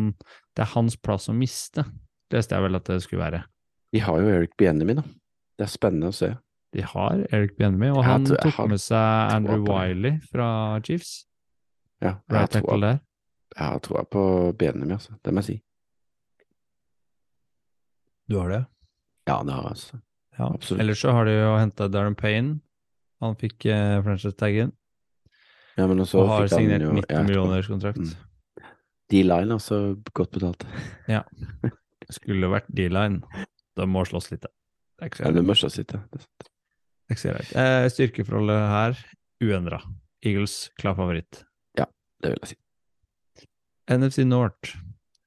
[0.58, 1.86] Det er hans plass å miste,
[2.34, 3.44] leste jeg vel at det skulle være.
[3.94, 5.04] De har jo Eric Biennemi, da.
[5.58, 6.32] Det er spennende å se.
[6.74, 9.64] De har Eric Biennemi, og han tror- tok har med seg Andrew.
[9.66, 10.50] Wiley fra
[10.86, 11.14] Chiefs.
[12.02, 13.00] Ja, jeg har Right troa- der.
[13.58, 14.24] jeg har troa på
[14.58, 15.18] Biennemi, altså.
[15.24, 15.58] Det må jeg si.
[18.30, 18.66] Du har det?
[19.28, 20.02] Ja, det har jeg, altså.
[20.40, 20.48] Ja.
[20.56, 20.80] Absolutt.
[20.82, 22.60] Ellers så har de jo henta Darren Payne.
[23.22, 24.72] Han fikk eh, franchise-taggen
[25.76, 27.98] Ja, men også og har fikk han signert jo- 90 ja, millioners kontrakt.
[28.00, 28.70] Mm.
[29.12, 29.80] D-line, altså.
[30.16, 30.64] Godt betalt.
[31.10, 31.24] ja.
[32.10, 33.20] Skulle vært D-line.
[33.78, 34.50] da må slåss litt, da.
[34.98, 35.36] Det er ikke så Ja, greit.
[35.40, 37.52] det må slåss litt Det er ikke så greit.
[37.56, 38.98] Eh, styrkeforholdet her
[39.44, 39.82] uendra.
[40.26, 41.44] Eagles klar favoritt.
[41.78, 41.86] Ja,
[42.22, 43.48] Det vil jeg si.
[43.90, 44.76] NFC North,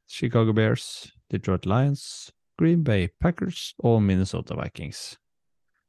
[0.08, 2.30] Chicago Bears, Detroit Lions,
[2.62, 5.16] Green Bay Packers og Minnesota Vikings.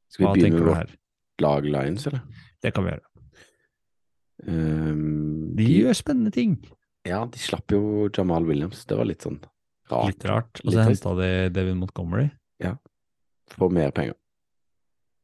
[0.10, 0.96] Skal vi begynne med vårt
[1.42, 2.24] lag Lions, eller?
[2.62, 3.10] Det kan vi gjøre.
[4.48, 6.58] Um, De gjør spennende ting.
[7.08, 8.86] Ja, de slapp jo Jamal Williams.
[8.90, 9.42] Det var litt sånn
[9.92, 10.10] rart.
[10.10, 10.64] Litt rart.
[10.64, 12.30] Og så henta de David Montgomery.
[12.64, 12.78] Ja.
[13.54, 14.18] For mer penger.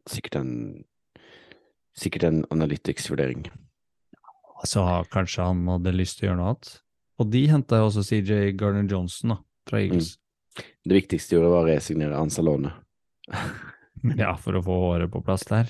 [0.10, 0.54] Sikkert en
[2.00, 3.50] Sikkert en analytics-vurdering.
[4.64, 6.70] Så kanskje han hadde lyst til å gjøre noe annet.
[7.20, 9.38] Og de henta jo også CJ Garner Johnson da,
[9.68, 10.14] fra Eagles.
[10.58, 12.74] Det viktigste de gjorde, var å resignere Ansalone.
[14.16, 15.68] Ja, for å få håret på plass der.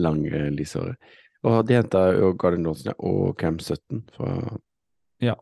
[0.00, 0.94] Lang eh, lysåre.
[1.46, 4.58] Og de henta jo Garden Johnson og Cam Sutton fra
[5.20, 5.36] Ja.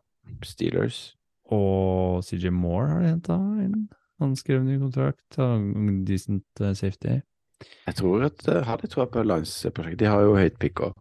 [0.45, 1.15] Steelers.
[1.51, 3.87] Og CJ Moore har de henta inn.
[4.19, 5.39] Han skrev ny kontrakt.
[6.07, 7.17] Decent eh, safety.
[7.87, 9.99] Jeg tror at jeg har litt troa på Lines-prosjektet.
[10.03, 10.93] De har jo høyt pick òg.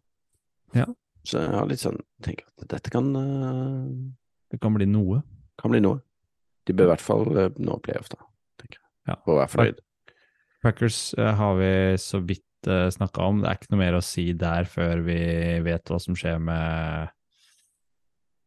[0.75, 0.87] Ja.
[1.27, 3.85] Så jeg har litt sånn tenker at dette kan, uh,
[4.51, 5.21] Det kan bli noe.
[5.61, 6.01] kan bli noe.
[6.69, 8.21] De bør i hvert fall eh, nå playoff, da.
[8.61, 8.89] tenker jeg.
[9.11, 9.19] Ja.
[9.25, 9.85] Og være fornøyd.
[10.65, 11.71] Packers eh, har vi
[12.03, 13.43] så vidt uh, snakka om.
[13.43, 15.21] Det er ikke noe mer å si der før vi
[15.65, 17.15] vet hva som skjer med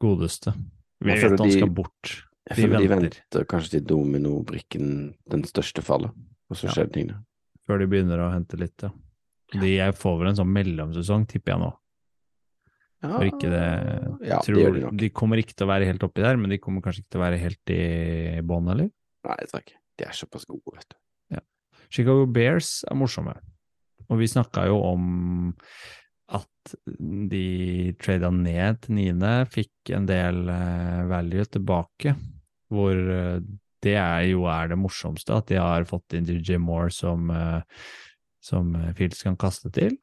[0.01, 0.53] godeste.
[1.01, 2.17] Vi vet han de- skal bort.
[2.49, 3.19] Jeg De føler de venter.
[3.22, 4.88] venter kanskje til dominobrikken,
[5.30, 6.11] den største fallet,
[6.49, 6.93] og så skjer ja.
[6.93, 7.19] tingene.
[7.69, 8.89] før de begynner å hente litt, ja.
[9.51, 11.69] De får vel en sånn mellomsesong, tipper jeg nå.
[13.02, 13.62] Ja, det
[14.30, 16.60] Ja, tror, det de de kommer ikke til å være helt oppi der, men de
[16.62, 18.91] kommer kanskje ikke til å være helt i bånn, eller?
[19.26, 19.80] Nei, jeg tror ikke.
[19.97, 20.97] De er såpass gode, vet du.
[21.91, 23.36] Chicago Bears er morsomme.
[24.12, 25.06] Og vi snakka jo om
[26.32, 32.16] at de trada ned til niende, fikk en del eh, value tilbake,
[32.72, 33.41] hvor eh,
[33.84, 37.84] det er jo er det morsomste, at de har fått inn DJ Moore som, eh,
[38.43, 39.97] som Fields kan kaste til.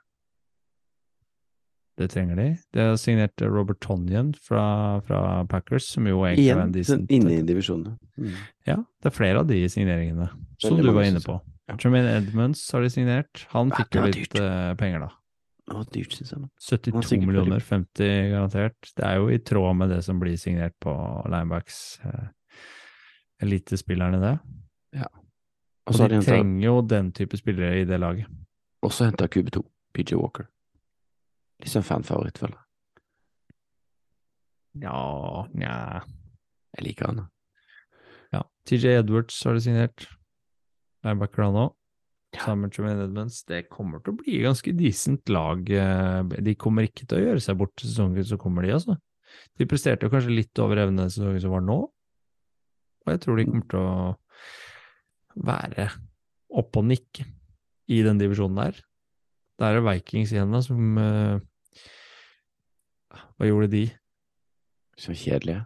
[1.98, 2.44] Det trenger de.
[2.72, 5.20] De har signert Robert Tonyan fra, fra
[5.50, 7.96] Packers, som jo egentlig var en sånn decent inne i divisjonene.
[8.18, 8.34] Mm.
[8.68, 10.28] ja, det er flere av de signeringene,
[10.62, 11.40] som Veldig du var inne på.
[11.68, 11.76] Ja.
[11.82, 13.42] Jermaine Edmonds har de signert.
[13.50, 15.10] Han Ja, fikk jo litt eh, penger, da.
[15.68, 16.40] Det var dyrt, synes jeg.
[16.40, 16.48] nå.
[16.64, 18.92] 72 Han er millioner, 50 garantert.
[18.96, 20.94] Det er jo i tråd med det som blir signert på
[21.28, 21.80] linebacks.
[22.08, 22.28] Eh,
[23.44, 25.02] elitespillerne, det.
[25.88, 28.26] Og Og de de trenger jo den type spillere i det laget.
[28.82, 29.62] også henta QB2,
[29.94, 30.46] PJ Walker.
[31.66, 32.64] Sånn fanfavoritt, føler jeg.
[34.84, 35.74] Ja, nja
[36.76, 37.24] Jeg liker han.
[38.34, 38.42] ja.
[38.68, 40.06] TJ Edwards har det signert.
[41.06, 41.74] Linebacker han òg.
[42.36, 42.44] Ja.
[42.44, 43.40] Sammen med Edmonds.
[43.48, 45.64] Det kommer til å bli ganske decent lag.
[45.70, 48.98] eh, De kommer ikke til å gjøre seg bort til sesongen, så kommer de, altså.
[49.58, 53.36] De presterte jo kanskje litt over evne den sesongen som var nå, og jeg tror
[53.36, 54.16] de kommer til å
[55.48, 55.88] være
[56.60, 57.24] oppe og nikke
[57.88, 58.78] i den divisjonen der.
[59.58, 61.40] Det er Vikings igjen, da, som eh,
[63.38, 63.84] Hva gjorde de?
[64.98, 65.62] Så kjedelige.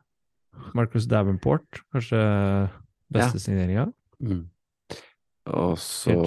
[0.77, 2.21] Marcus Davenport, kanskje
[3.13, 3.87] beste signeringa?
[4.21, 4.45] Mm.
[5.53, 6.19] Og så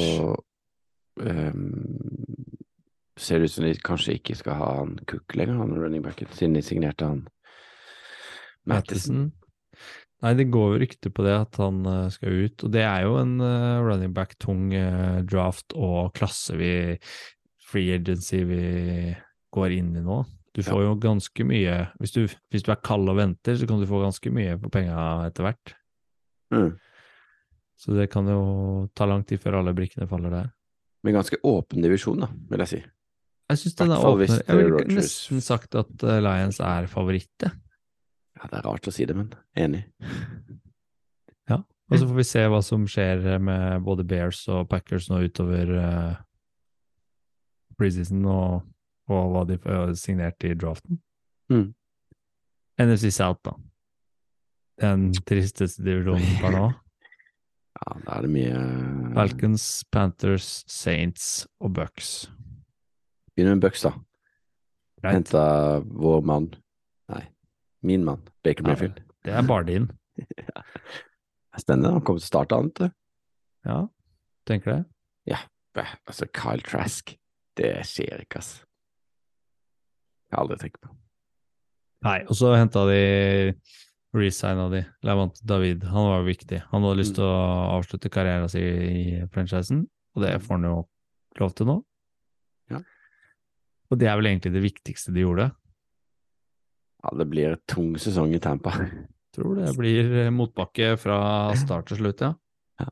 [1.22, 1.68] um,
[3.16, 6.32] ser det ut som de kanskje ikke skal ha han Cook lenger, han running backen,
[6.34, 7.28] siden de signerte han
[8.66, 9.30] Mattison.
[10.26, 13.04] Nei, det går jo rykter på det at han eh, skal ut, og det er
[13.06, 16.72] jo en uh, running back-tung uh, draft og klasse vi
[17.62, 18.64] free agency vi
[19.54, 20.24] går inn i nå.
[20.56, 22.22] Du får jo ganske mye hvis du,
[22.54, 25.48] hvis du er kald og venter, så kan du få ganske mye på penga etter
[25.50, 25.74] hvert.
[26.56, 26.70] Mm.
[27.76, 28.42] Så det kan jo
[28.96, 30.52] ta lang tid før alle brikkene faller der.
[31.04, 32.82] Men ganske åpen divisjon, da, vil jeg si.
[33.52, 34.32] Jeg syns den er åpen.
[34.40, 37.60] Jeg ville nesten sagt at eh, Lions er favorittet.
[38.36, 39.30] Ja, det er rart å si det, men
[39.60, 39.84] enig.
[41.52, 41.60] ja.
[41.60, 45.76] Og så får vi se hva som skjer med både Bears og Packers nå utover
[45.78, 46.16] uh,
[47.78, 48.66] preseason, og,
[49.12, 49.58] og hva de
[50.00, 51.00] signerte i draften.
[51.52, 51.74] Mm.
[52.82, 53.54] NFC South, da.
[54.82, 56.66] Den tristeste divisjonen per nå.
[57.76, 58.60] Ja, da er det mye
[59.18, 61.26] Falcons, Panthers, Saints
[61.60, 62.30] og Bucks.
[63.36, 63.92] Begynner med Bucks, da.
[65.04, 65.18] Right.
[65.18, 65.42] Henta
[65.84, 66.48] vår mann
[67.12, 67.26] Nei,
[67.84, 68.70] min mann, Baker Ja.
[68.72, 69.02] Mayfield.
[69.28, 69.90] Det er bare din.
[71.60, 71.92] Spennende.
[71.98, 72.80] Han kommer til å starte annet.
[72.80, 72.96] du.
[73.68, 73.78] Ja,
[74.48, 74.80] tenker det.
[75.36, 75.44] Ja,
[76.08, 77.12] Altså, Kyle Trask.
[77.60, 78.54] Det skjer ikke, ass.
[80.36, 80.90] Jeg har aldri tenkt på.
[82.04, 83.04] Nei, og så henta de
[84.12, 85.86] resigna de Levant David.
[85.88, 86.60] Han var viktig.
[86.74, 87.38] Han hadde lyst til å
[87.78, 90.74] avslutte karrieren sin i franchisen, og det får han jo
[91.40, 91.76] lov til nå.
[92.74, 92.82] Ja.
[93.88, 95.48] Og det er vel egentlig det viktigste de gjorde.
[97.00, 98.76] Ja, det blir en tung sesong i Tampa.
[99.40, 101.22] Tror det blir motbakke fra
[101.56, 102.34] start til slutt, ja.
[102.84, 102.92] Ja.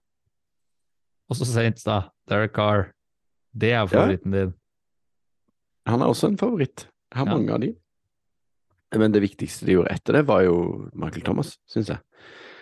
[1.27, 2.05] Og så Saints, da.
[2.31, 2.87] Derek Carr.
[3.51, 4.55] Det er favoritten din.
[5.91, 6.87] Han er også en favoritt.
[7.13, 7.37] Jeg har Ja.
[7.37, 7.75] mange av de.
[8.97, 11.99] Men det viktigste de gjorde etter det, var jo Michael Thomas, syns jeg.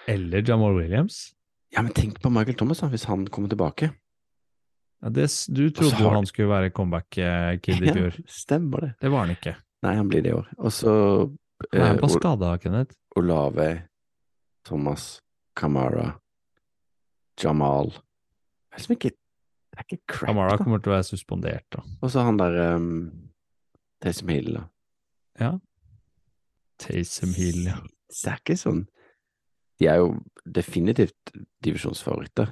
[0.07, 1.33] Eller Jamal Williams.
[1.71, 3.91] Ja, men tenk på Michael Thomas, da, hvis han kommer tilbake.
[5.01, 8.11] Ja, det, du trodde har- han skulle være comeback-kid i fjor.
[8.17, 8.93] Ja, stemmer det.
[9.01, 9.55] Det var han ikke.
[9.83, 10.47] Nei, han blir det i år.
[10.59, 11.31] Og så
[11.73, 12.95] Han er eh, Ol- skada, Kenneth.
[13.15, 13.83] Olave,
[14.65, 15.21] Thomas,
[15.55, 16.15] Kamara,
[17.41, 17.91] Jamal
[18.77, 18.95] Det er
[19.85, 21.81] ikke crap, Kamara kommer til å være suspendert, da.
[22.03, 23.11] Og så han der um,
[24.01, 24.63] Taysom Hill, da.
[25.39, 25.51] Ja.
[26.81, 27.77] Taysom Hill, ja.
[28.11, 28.81] Det er ikke sånn
[29.79, 30.09] De er jo
[30.43, 31.31] definitivt
[31.63, 32.49] divisjonsfavoritter.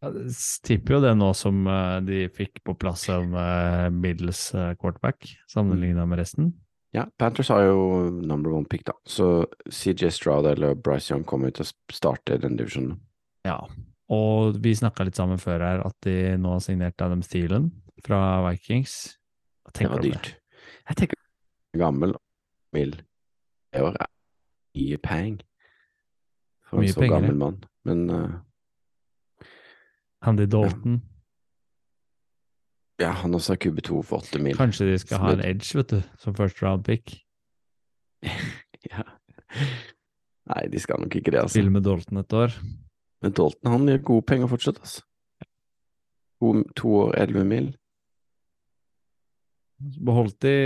[0.00, 0.32] Jeg
[0.64, 5.28] tipper jo det nå som eh, de fikk på plass en uh, middels eh, quarterback,
[5.52, 6.54] sammenligna med resten.
[6.96, 8.96] Ja, Panthers har jo number one pick, da.
[9.04, 12.96] Så CJ Stroud eller Bryce Young kommer til å starte den divisjonen.
[13.46, 13.60] Ja,
[14.10, 17.70] og vi snakka litt sammen før her at de nå har signert Adam Steelen
[18.02, 19.19] fra Vikings.
[19.78, 20.34] Det var dyrt.
[20.88, 21.16] Jeg tenker
[21.78, 22.14] gammel
[22.74, 23.02] mild
[23.78, 24.08] år er
[24.74, 25.38] mye peng
[26.66, 27.64] for Mye en så penger, gammel mann.
[27.84, 29.46] Men uh,
[30.22, 31.00] Handy Dalton.
[33.00, 34.56] ja, han også har QB2 for 8 mil.
[34.56, 37.18] Kanskje de skal ha en edge, vet du, som first round pick.
[38.88, 39.02] Ja.
[40.48, 41.52] Nei, de skal nok ikke det, altså.
[41.52, 42.54] Spille med Dalton et år.
[43.20, 45.02] Men Dalton han gjør gode penger fortsatt, altså.
[46.40, 47.66] To, to år, 11 mil.
[49.80, 50.56] Beholdt i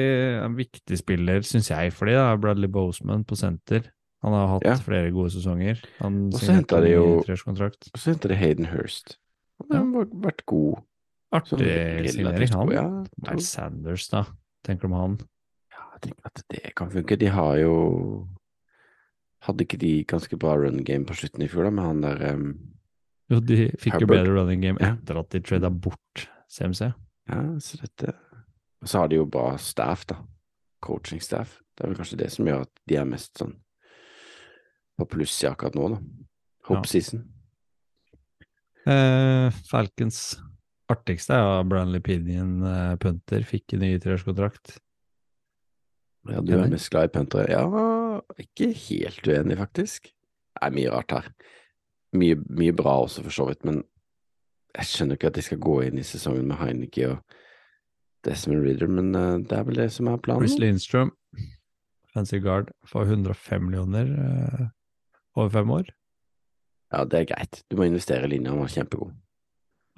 [0.43, 3.91] en viktig spiller, syns jeg, fordi det er Bradley Boseman på senter.
[4.25, 4.75] Han har hatt Ja.
[4.81, 5.79] flere gode sesonger.
[6.01, 9.19] Han Og så hentet de jo- Og så henta de Hayden Hurst.
[9.71, 10.83] Han har vært god.
[11.33, 12.71] Artig Sånn signering, han.
[12.71, 14.25] Ja, Miles Sanders, da.
[14.65, 15.19] Tenker du om han?
[15.71, 17.19] Ja, jeg tenker at det kan funke.
[17.19, 18.29] De har jo
[19.45, 22.33] Hadde ikke de ganske bra run game på slutten i fjor, da, med han der
[22.33, 22.59] um,
[23.29, 26.95] Jo, de fikk jo bedre running game etter at de trada bort CMC.
[27.29, 28.15] Ja, så dette
[28.85, 30.19] Og så har de jo bra staff, da.
[30.85, 31.57] Coaching staff.
[31.73, 33.55] Det er vel kanskje det som gjør at de er mest sånn
[34.95, 36.01] på pluss i akkurat nå, da.
[36.69, 37.23] Hope Ja.
[38.85, 40.37] Eh, Falcons
[40.93, 44.77] artigste er jo Branley Pinion, eh, punter, fikk en ny treårskontrakt.
[46.29, 47.49] Ja, du er mest glad i puntere.
[47.49, 47.65] Ja,
[48.37, 50.13] ikke helt uenig, faktisk.
[50.13, 51.33] Det er mye rart her.
[52.13, 53.83] Mye, mye bra også, for så vidt, men
[54.77, 57.41] jeg skjønner ikke at de skal gå inn i sesongen med Heineke og
[58.25, 60.45] Desmond Reader, men eh, det er vel det som er planen.
[60.45, 60.57] Chris.
[60.61, 61.13] Lindstrøm,
[62.15, 64.65] fancy guard, får 105 millioner eh,
[65.37, 65.93] over fem år.
[66.95, 67.63] Ja, det er greit.
[67.71, 69.13] Du må investere i linja, han var kjempegod.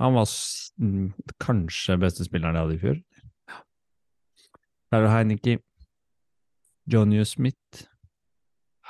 [0.01, 0.29] Han var
[0.79, 2.99] mm, kanskje beste spilleren jeg hadde i fjor.
[4.93, 5.59] Er Heineke.
[6.93, 7.87] Johnny Smith.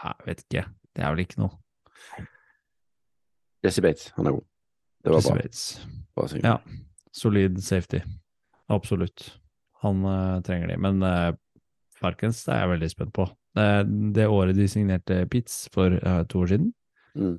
[0.02, 0.66] Jeg vet ikke.
[0.96, 1.56] Det er vel ikke noe.
[3.64, 4.44] Jesse Bates, han er god.
[5.04, 5.42] Det var Jesse bra.
[5.42, 5.86] Bates.
[6.14, 6.26] bra.
[6.44, 6.56] Ja.
[7.12, 8.00] Solid safety.
[8.72, 9.28] Absolutt.
[9.84, 10.76] Han uh, trenger de.
[10.82, 11.32] Men uh,
[12.00, 13.26] Falcons det er jeg veldig spent på.
[13.56, 13.82] Uh,
[14.16, 16.72] det året de signerte Pitts for eh, to år siden,
[17.16, 17.38] Mm.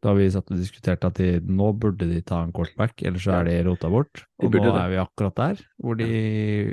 [0.00, 3.34] da vi satt og diskuterte at de, nå burde de ta en quarterback, ellers så
[3.36, 4.22] er de rota bort.
[4.40, 4.70] Og nå det.
[4.80, 6.06] er vi akkurat der, hvor de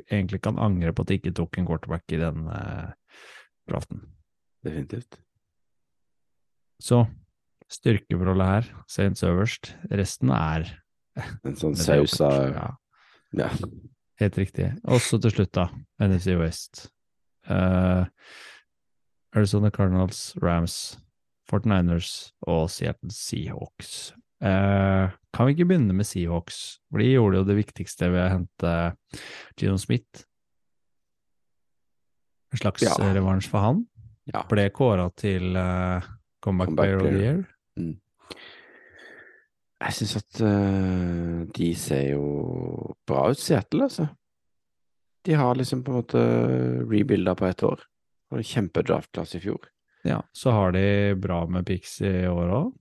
[0.08, 2.94] egentlig kan angre på at de ikke tok en quarterback i den eh,
[3.68, 4.06] draften.
[4.64, 5.20] Definitivt.
[6.80, 7.02] Så
[7.72, 9.74] styrkeforholdet her, Saints øverst.
[9.92, 10.70] Resten er
[11.44, 12.70] En sånn saus av ja.
[13.36, 13.52] Ja.
[14.22, 14.70] Helt riktig.
[14.88, 15.66] Og så til slutt, da,
[16.00, 16.86] NFC West.
[17.50, 18.06] Uh,
[19.36, 20.98] Arizona Cardinals, Rams,
[21.52, 24.14] 49ers og Seattle Seahawks.
[24.44, 26.80] Uh, kan vi ikke begynne med Seahawks?
[26.90, 28.72] For de gjorde jo det viktigste ved å hente
[29.60, 30.24] Gino Smith.
[32.56, 32.96] En slags Ja.
[33.14, 33.84] revansj for han.
[34.34, 34.42] ja.
[34.50, 36.00] Ble kåra til uh,
[36.42, 37.20] Comeback, Comeback Player of the.
[37.20, 37.44] Year.
[39.84, 42.26] Jeg syns at uh, de ser jo
[43.08, 44.08] bra ut, Seattle, altså.
[45.26, 46.22] De har liksom på en måte
[46.86, 47.82] rebuilda på ett år.
[48.32, 49.68] Og en kjempedraftklasse i fjor.
[50.06, 52.76] Ja, så har de bra med pics i år òg.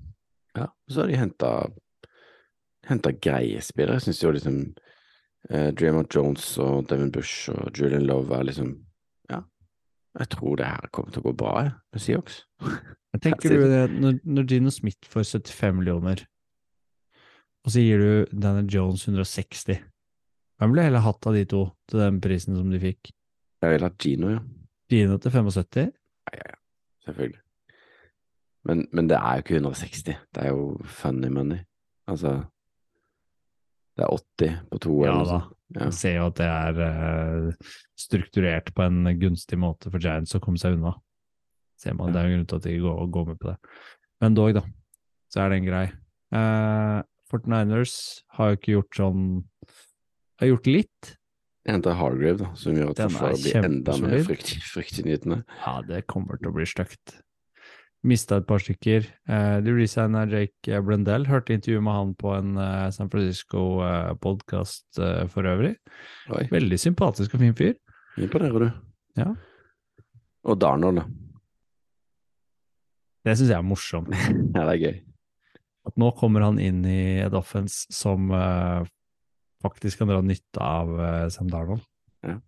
[0.55, 1.55] Ja, så har de henta
[2.89, 3.99] henta greie spillere.
[3.99, 4.59] Jeg syns jo liksom
[5.51, 8.75] eh, Draymond Jones og Devin Bush og Julian Love er liksom
[9.31, 9.41] Ja,
[10.19, 12.45] jeg tror det her kommer til å gå bra, jeg, med Seahawks.
[13.15, 16.25] Jeg tenker du det, når, når Gino Smith får 75 millioner,
[17.65, 19.81] og så gir du Daniel Jones 160
[20.61, 23.11] Hvem ville heller hatt av de to til den prisen som de fikk?
[23.65, 24.43] Jeg vil ha Gino, ja.
[24.93, 25.89] Gino til 75?
[26.37, 26.53] Ja,
[27.05, 27.41] Selvfølgelig.
[28.65, 30.05] Men, men det er jo ikke 160.
[30.05, 31.61] Det er jo funny money.
[32.09, 32.45] Altså
[33.97, 35.41] Det er 80 på to Ja eller noe da.
[35.75, 35.89] Ja.
[35.89, 40.41] Jeg ser jo at det er uh, strukturert på en gunstig måte for Giants å
[40.43, 40.95] komme seg unna.
[41.81, 43.57] Ser man, Det er jo grunn til at de går, går med på det.
[44.23, 44.63] Men dog, da,
[45.33, 45.87] så er det en grei.
[46.35, 47.01] Uh,
[47.35, 47.97] Fortniners
[48.39, 49.27] har jo ikke gjort sånn
[50.41, 51.13] Har gjort litt.
[51.67, 55.39] enda Hargrave, da, som gjør at Den får forsvaret blir enda mer frykt, fryktinngytende.
[55.65, 57.15] Ja, det kommer til å bli stygt.
[58.05, 59.07] Mista et par stykker.
[59.31, 61.25] Uh, de resigna Jake Blendell.
[61.25, 65.01] Hørte intervju med han på en uh, San Francisco-podkast
[65.33, 65.73] for øvrig.
[66.37, 67.73] Oi, Veldig sympatisk og fin fyr.
[68.21, 68.69] imponerer du.
[69.23, 69.31] Ja.
[70.45, 71.07] Og Darnold, da.
[73.25, 74.13] Det syns jeg er morsomt.
[74.55, 75.01] Ja, det er gøy.
[75.85, 78.87] At nå kommer han inn i et offense som uh,
[79.65, 81.85] faktisk kan dra nytte av uh, Sam Darnold.
[82.25, 82.39] Ja.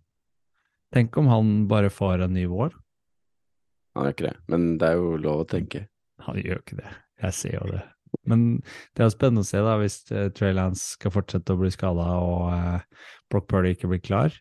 [0.95, 2.73] Tenk om han bare får en ny vår.
[3.97, 5.85] Han gjør ikke det, men det er jo lov å tenke.
[6.25, 6.89] Han gjør ikke det,
[7.23, 7.83] jeg ser jo det.
[8.27, 8.43] Men
[8.95, 12.05] det er spennende å se da, hvis uh, Trey Lance skal fortsette å bli skada
[12.23, 14.35] og eh, Brock Purdy ikke blir klar.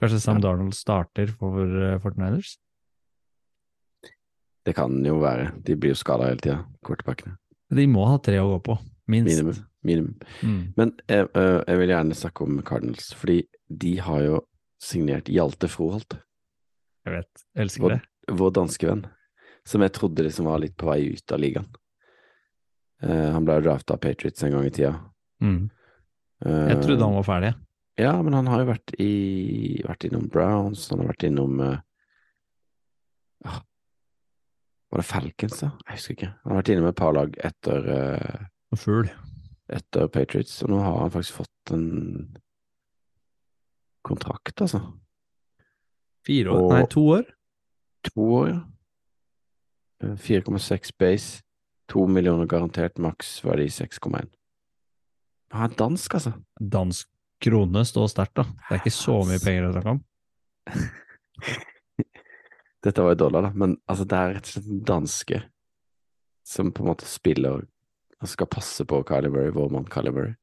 [0.00, 0.48] Kanskje Sam Ja.
[0.48, 2.56] Darnold starter for uh, Fortniners?
[4.64, 5.50] Det kan jo være.
[5.64, 7.38] De blir jo skada hele tida, quarterbackene.
[7.70, 8.78] De må ha tre å gå på,
[9.12, 9.30] minst.
[9.30, 9.58] Minimum.
[9.86, 10.14] minimum.
[10.42, 10.62] Mm.
[10.76, 13.38] Men jeg, øh, jeg vil gjerne snakke om Cardinals, fordi
[13.70, 14.40] de har jo
[14.82, 16.16] signert Hjalte Froholt,
[17.06, 18.34] Jeg vet, elsker vår, det.
[18.40, 19.04] vår danske venn,
[19.64, 21.68] som jeg trodde liksom var litt på vei ut av ligaen.
[23.00, 24.92] Uh, han ble jo drafta av Patriots en gang i tida.
[25.40, 25.70] Mm.
[26.44, 27.54] Eh, Jeg trodde han var ferdig.
[28.00, 31.78] Ja, men han har jo vært i vært innom Browns, han har vært innom eh,
[33.48, 33.60] ah,
[34.90, 35.70] Var det Falcons, da?
[35.86, 36.30] Jeg husker ikke.
[36.42, 39.10] Han har vært inne med et par lag etter, uh, fugl.
[39.70, 41.84] etter Patriots, og nå har han faktisk fått en
[44.02, 44.80] kontrakt, altså.
[46.26, 46.64] Fire år?
[46.64, 47.24] Og- Nei, to år?
[48.10, 48.60] To år, ja.
[50.02, 51.42] Eh, 4,6 base,
[51.88, 54.28] to millioner garantert, maks var de 6,1.
[55.52, 56.32] Han er dansk, altså.
[56.60, 57.06] dansk
[57.40, 58.42] krone står sterkt, da.
[58.42, 60.02] Det er ikke så mye penger å snakke om.
[62.84, 65.42] Dette var jo dollar, da, men altså, det er rett og slett en danske
[66.48, 67.60] som på en måte spiller
[68.20, 70.34] og skal passe på Kylie Murray, vår mann Kylie Murray.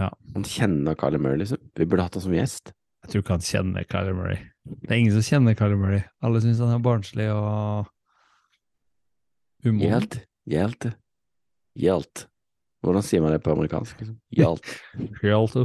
[0.00, 0.10] Ja.
[0.34, 1.60] Han kjenner Kylie Murray, liksom.
[1.76, 2.72] Vi burde hatt han som gjest.
[3.02, 4.38] Jeg tror ikke han kjenner Carly Murray.
[4.62, 6.04] Det er ingen som kjenner Carly Murray.
[6.22, 7.88] Alle syns han er barnslig og
[9.66, 9.82] umoden.
[9.82, 10.18] Hjelt.
[10.46, 10.86] Hjelt.
[11.82, 12.26] Hjelt.
[12.82, 13.98] Hvordan sier man det på amerikansk?
[13.98, 14.20] Liksom?
[14.38, 14.70] Hjelt.
[15.26, 15.58] Hjalt.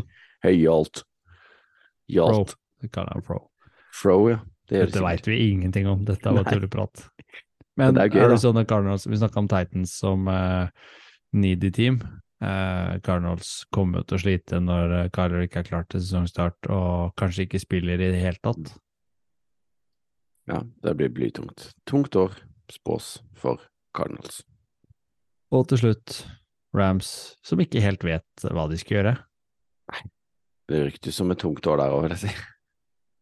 [0.45, 1.03] Hei, Hjalt.
[1.03, 2.15] Pro.
[2.15, 2.55] Hjalt.
[2.81, 3.39] Det kaller han pro.
[3.93, 4.41] Fro, ja.
[4.67, 6.03] Det Dette veit vi ingenting om.
[6.05, 7.05] Dette var tulleprat.
[7.77, 8.29] Men Men det er gøy, da.
[8.31, 10.65] Arizona Cardinals, vi snakka om Titans som uh,
[11.37, 11.99] needy team.
[12.41, 17.13] Uh, Cardinals kommer til å slite når uh, Kyler ikke er klar til sesongstart og
[17.17, 18.73] kanskje ikke spiller i det hele tatt.
[20.49, 21.69] Ja, det blir blytungt.
[21.85, 22.33] Tungt år
[22.71, 23.61] spås for
[23.95, 24.41] Cardinals.
[25.53, 26.21] Og til slutt
[26.75, 27.09] Rams,
[27.45, 29.17] som ikke helt vet hva de skal gjøre.
[29.93, 30.05] Nei,
[30.67, 32.33] Det ryktes som et tungt år der òg, vil jeg si.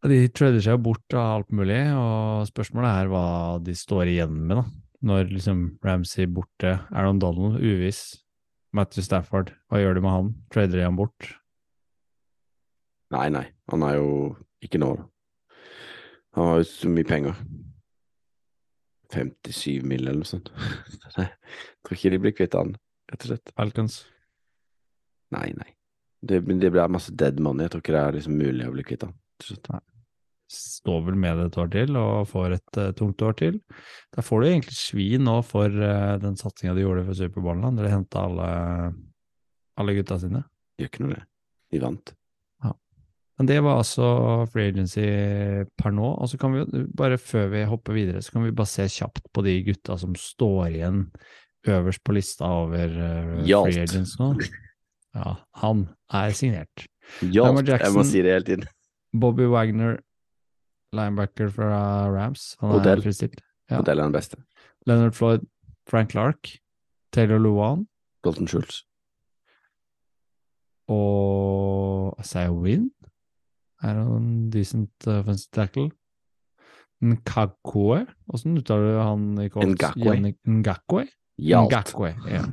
[0.05, 3.25] De trader seg jo bort av alt mulig, og spørsmålet er hva
[3.63, 4.65] de står igjen med, da.
[5.05, 8.21] Når liksom Ramsey borte, Aaron Donald uviss,
[8.75, 10.31] Matthew Stafford, hva gjør de med han?
[10.53, 11.29] Trader de han bort?
[13.15, 14.09] Nei, nei, han er jo
[14.65, 15.05] ikke nå, da.
[16.35, 17.37] Han har jo så mye penger.
[19.15, 20.03] 57 mill.
[20.03, 20.51] eller noe sånt.
[21.15, 21.31] Jeg
[21.85, 22.75] tror ikke de blir kvitt han,
[23.11, 23.53] rett og slett.
[23.55, 24.01] Falcons?
[25.35, 25.69] Nei, nei.
[26.25, 27.65] Det, det blir masse dead money.
[27.65, 29.13] Jeg tror ikke det er liksom mulig å bli kvitt han.
[30.55, 33.61] Står vel med det et år til, og får et uh, tungt år til.
[34.13, 37.89] Da får du egentlig svin nå for uh, den satsinga de gjorde for Superballen, der
[37.89, 38.49] de henta alle,
[39.81, 40.45] alle gutta sine.
[40.77, 41.25] Gjør ikke noe, det.
[41.73, 42.13] De vant.
[43.35, 44.05] Men det var altså
[44.51, 45.05] free agency
[45.75, 46.07] per nå.
[46.13, 49.27] Og så kan vi bare før vi hopper videre, så kan vi bare se kjapt
[49.35, 51.01] på de gutta som står igjen
[51.67, 54.31] øverst på lista over uh, free agents nå.
[55.15, 56.87] Ja, han er signert.
[57.23, 58.65] Hjalt, jeg må si det hele tiden.
[59.19, 59.97] Bobby Wagner,
[60.95, 62.55] linebacker fra Rams.
[62.61, 63.01] Han er Odell.
[63.05, 63.41] fristilt.
[63.69, 63.79] Ja.
[63.79, 64.37] Odell er den beste.
[64.87, 65.45] Leonard Floyd,
[65.89, 66.57] Frank Clark,
[67.13, 67.87] Taylor Luan
[68.23, 68.83] Dalton Schultz.
[70.87, 72.89] og Isaiah Wynn.
[73.83, 75.89] Er en decent uh, offensive tackle?
[77.05, 78.05] Nkakwe?
[78.33, 79.75] Åssen uttaler du han i Colts?
[79.75, 80.33] Ngakwe.
[80.47, 81.07] Ngakwe?
[81.41, 81.71] Gjalt.
[81.73, 82.43] Ngakwe, ja.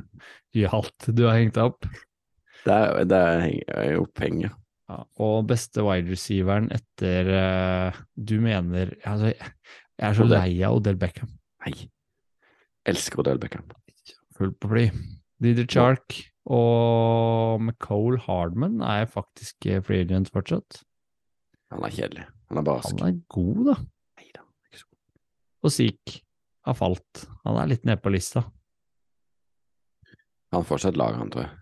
[0.53, 1.07] Gjalt.
[1.15, 1.87] Du har hengt deg opp.
[2.63, 3.45] Det er, det er,
[3.85, 4.57] jeg opphenget.
[4.91, 10.35] Ja, og beste wide receiveren etter uh, Du mener altså, Jeg er så Odell.
[10.41, 11.29] lei av Odell Beckham.
[11.63, 11.87] Nei.
[12.91, 13.63] Elsker Odell Beckham.
[14.35, 14.87] Fullt på fly.
[15.43, 16.17] Didi Chark
[16.51, 20.81] og McCole Hardman er faktisk eh, free agent fortsatt.
[21.71, 22.25] Han er kjedelig.
[22.51, 22.91] Han er barsk.
[22.99, 23.75] Han er god, da.
[24.19, 24.99] Neida, ikke så god.
[25.63, 26.19] Og Zeke
[26.67, 27.23] har falt.
[27.47, 28.43] Han er litt nede på lista.
[30.53, 31.55] Han får seg et lag, han, tror jeg.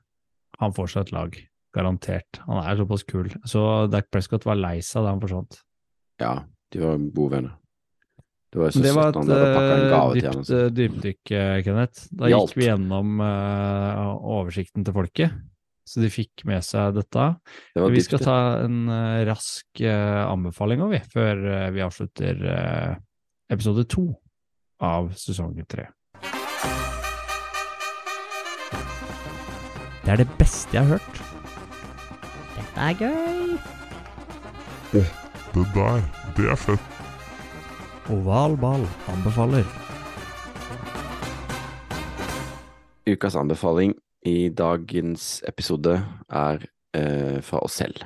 [0.63, 1.37] Han får seg et lag,
[1.75, 2.41] garantert.
[2.47, 3.31] Han er såpass kul.
[3.47, 5.61] Så Dac Prescott var lei seg da han forsvant.
[6.21, 6.35] Ja,
[6.71, 7.57] de var gode venner.
[8.51, 10.57] Det var det var et eh, dypt, altså.
[10.57, 12.09] eh, dypdykk, eh, Kenneth.
[12.11, 12.51] Da Hjalt.
[12.51, 14.11] gikk vi gjennom uh,
[14.41, 15.37] oversikten til folket,
[15.87, 17.29] så de fikk med seg dette.
[17.71, 22.43] Det Vi dypt, skal ta en uh, rask uh, anbefaling vi, før vi avslutter
[23.51, 24.09] episode to
[24.83, 25.87] av sesong tre.
[30.01, 31.30] Det er det beste jeg har hørt.
[32.71, 33.57] Dette er gøy.
[34.91, 36.03] Det der,
[36.37, 36.99] det er fett.
[38.07, 39.65] Oval ball anbefaler.
[43.11, 43.91] Ukas anbefaling
[44.23, 45.97] i dagens episode
[46.29, 46.63] er
[46.95, 48.05] eh, fra oss selv.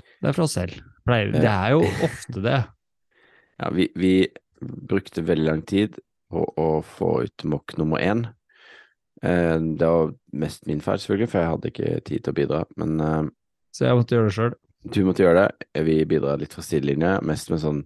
[0.00, 0.80] Det er fra oss selv.
[1.04, 2.62] Pleier, det er jo ofte det.
[3.62, 4.26] Ja, vi, vi
[4.88, 6.00] brukte veldig lang tid
[6.32, 8.24] på å få ut mokk nummer én.
[9.22, 12.62] Eh, det var mest min feil, selvfølgelig, for jeg hadde ikke tid til å bidra.
[12.80, 13.28] Men eh,
[13.72, 14.54] Så jeg måtte gjøre det sjøl.
[14.92, 15.84] du måtte gjøre det.
[15.86, 17.84] Vi bidrar litt fra sidelinja, mest med sånn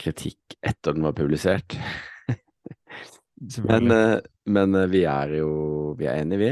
[0.00, 1.76] kritikk etter den var publisert.
[3.64, 4.18] Men, eh,
[4.52, 5.50] men eh, vi er jo
[5.98, 6.50] vi er enige, vi.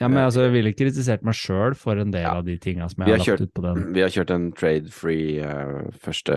[0.00, 2.36] Ja, men altså, jeg ville kritisert meg sjøl for en del Ja.
[2.38, 3.92] av de tinga som jeg har har kjørt- lagt ut på den.
[3.92, 6.36] Vi har kjørt en trade-free uh, første,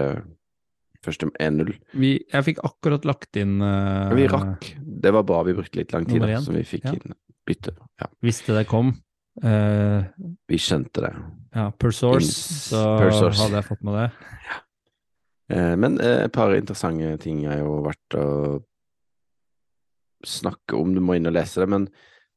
[1.06, 1.72] første 1-0.
[1.96, 4.74] Jeg fikk akkurat lagt inn uh, Vi rakk.
[4.84, 6.92] Det var bra vi brukte litt lang tid, da, som så vi fikk Ja.
[6.98, 7.16] inn
[7.48, 7.72] bytte.
[8.02, 8.96] Ja, Visste det kom.
[9.42, 10.04] Eh,
[10.48, 11.14] vi skjønte det.
[11.56, 13.40] ja, per source, In, så per source.
[13.42, 14.08] hadde jeg fått med det.
[15.54, 18.28] Eh, men uh, et par interessante ting har jo vært å
[20.24, 20.94] snakke om.
[20.94, 21.90] Du må inn og lese det, men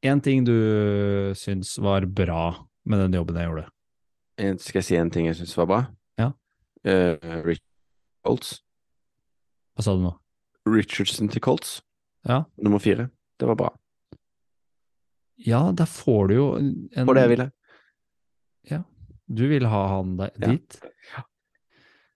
[0.04, 3.64] Én ting du syns var bra med den jobben jeg gjorde.
[4.60, 5.78] skal jeg si en ting jeg syns var bra?
[6.20, 6.28] Ja.
[7.46, 7.62] Rich
[8.22, 8.60] Colts.
[9.74, 10.12] Hva sa du nå?
[10.68, 11.80] Richardson til Colts,
[12.28, 13.08] Ja, nummer fire.
[13.40, 13.70] Det var bra.
[15.42, 17.50] Ja der får du jo en var det jeg ville.
[19.26, 20.48] Du vil ha han der, Ja.
[20.48, 20.80] dit?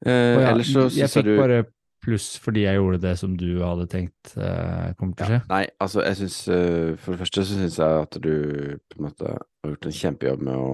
[0.07, 1.65] Eh, ja, ellers så syns jeg fikk du bare
[2.01, 5.41] pluss fordi jeg gjorde det som du hadde tenkt eh, kommer til å skje.
[5.51, 8.33] Nei, altså jeg syns eh, For det første så syns jeg at du
[8.89, 10.71] på en måte har gjort en kjempejobb med å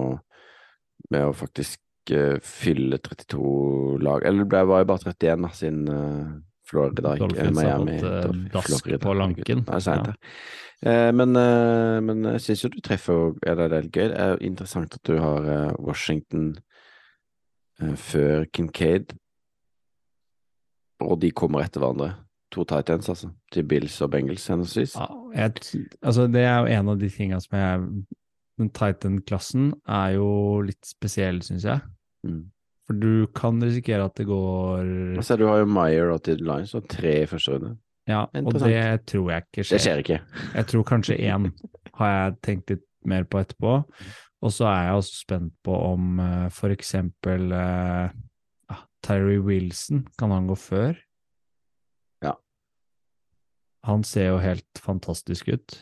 [1.11, 5.51] med å faktisk eh, fylle 32 lag Eller det ble var jo bare 31 da,
[5.57, 6.31] siden uh,
[6.67, 9.65] Florida ikke eh, Dolphins har Miami fått, eh, dask Florida, på lanken.
[9.67, 10.13] Det er seint, Ja.
[10.85, 14.07] Eh, men, eh, men jeg syns jo du treffer er Det er litt gøy.
[14.11, 16.51] Det er interessant at du har eh, Washington
[17.81, 19.15] eh, før Kincaid,
[21.01, 22.13] og de kommer etter hverandre.
[22.55, 23.31] To Titans, altså.
[23.51, 24.95] Til Bills og Bengals, henholdsvis.
[24.95, 28.05] Ja, jeg, altså det er jo en av de tingene som jeg
[28.57, 31.81] Den Titan-klassen er jo litt spesiell, syns jeg.
[32.25, 32.47] Mm.
[32.87, 36.71] For du kan risikere at det går Altså, du har jo Meyer og Tid Lines
[36.77, 37.73] og tre i første runde.
[38.07, 39.81] Ja, og det tror jeg ikke Det skjer.
[39.83, 40.19] skjer ikke.
[40.55, 41.49] Jeg tror kanskje én
[41.97, 43.81] har jeg tenkt litt mer på etterpå.
[44.45, 48.07] Og så er jeg også spent på om uh, for eksempel uh,
[48.69, 50.95] ah, Terry Wilson, kan han gå før?
[52.23, 52.37] Ja.
[53.89, 55.81] Han ser jo helt fantastisk ut.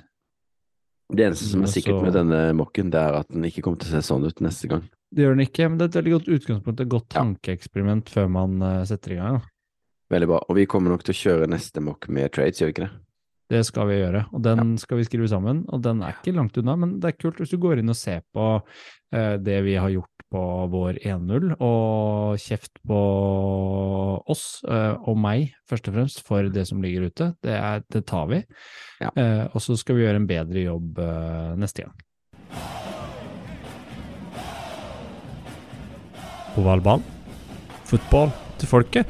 [1.13, 3.91] Det eneste som er sikkert med denne mokken, det er at den ikke kommer til
[3.91, 4.87] å se sånn ut neste gang.
[5.15, 7.21] Det gjør den ikke, men det er et veldig godt utgangspunkt, et godt Ja.
[7.21, 9.39] tankeeksperiment før man uh, setter i gang.
[9.39, 9.51] Da.
[10.15, 10.39] Veldig bra.
[10.49, 12.93] Og vi kommer nok til å kjøre neste mokk med trades, gjør vi ikke det?
[13.53, 15.63] Det skal vi gjøre, og den skal vi skrive sammen.
[15.69, 17.97] Og den er ikke langt unna, men det er kult hvis du går inn og
[17.99, 18.45] ser på
[19.13, 20.41] eh, det vi har gjort på
[20.73, 23.01] vår 1-0, og kjeft på
[24.33, 27.29] oss eh, og meg, først og fremst, for det som ligger ute.
[27.45, 28.41] Det, er, det tar vi.
[28.99, 29.13] Ja.
[29.13, 32.84] Eh, og så skal vi gjøre en bedre jobb eh, neste gang.
[36.55, 37.01] Ovalball.
[37.83, 38.29] Fotball
[38.61, 39.09] til folket.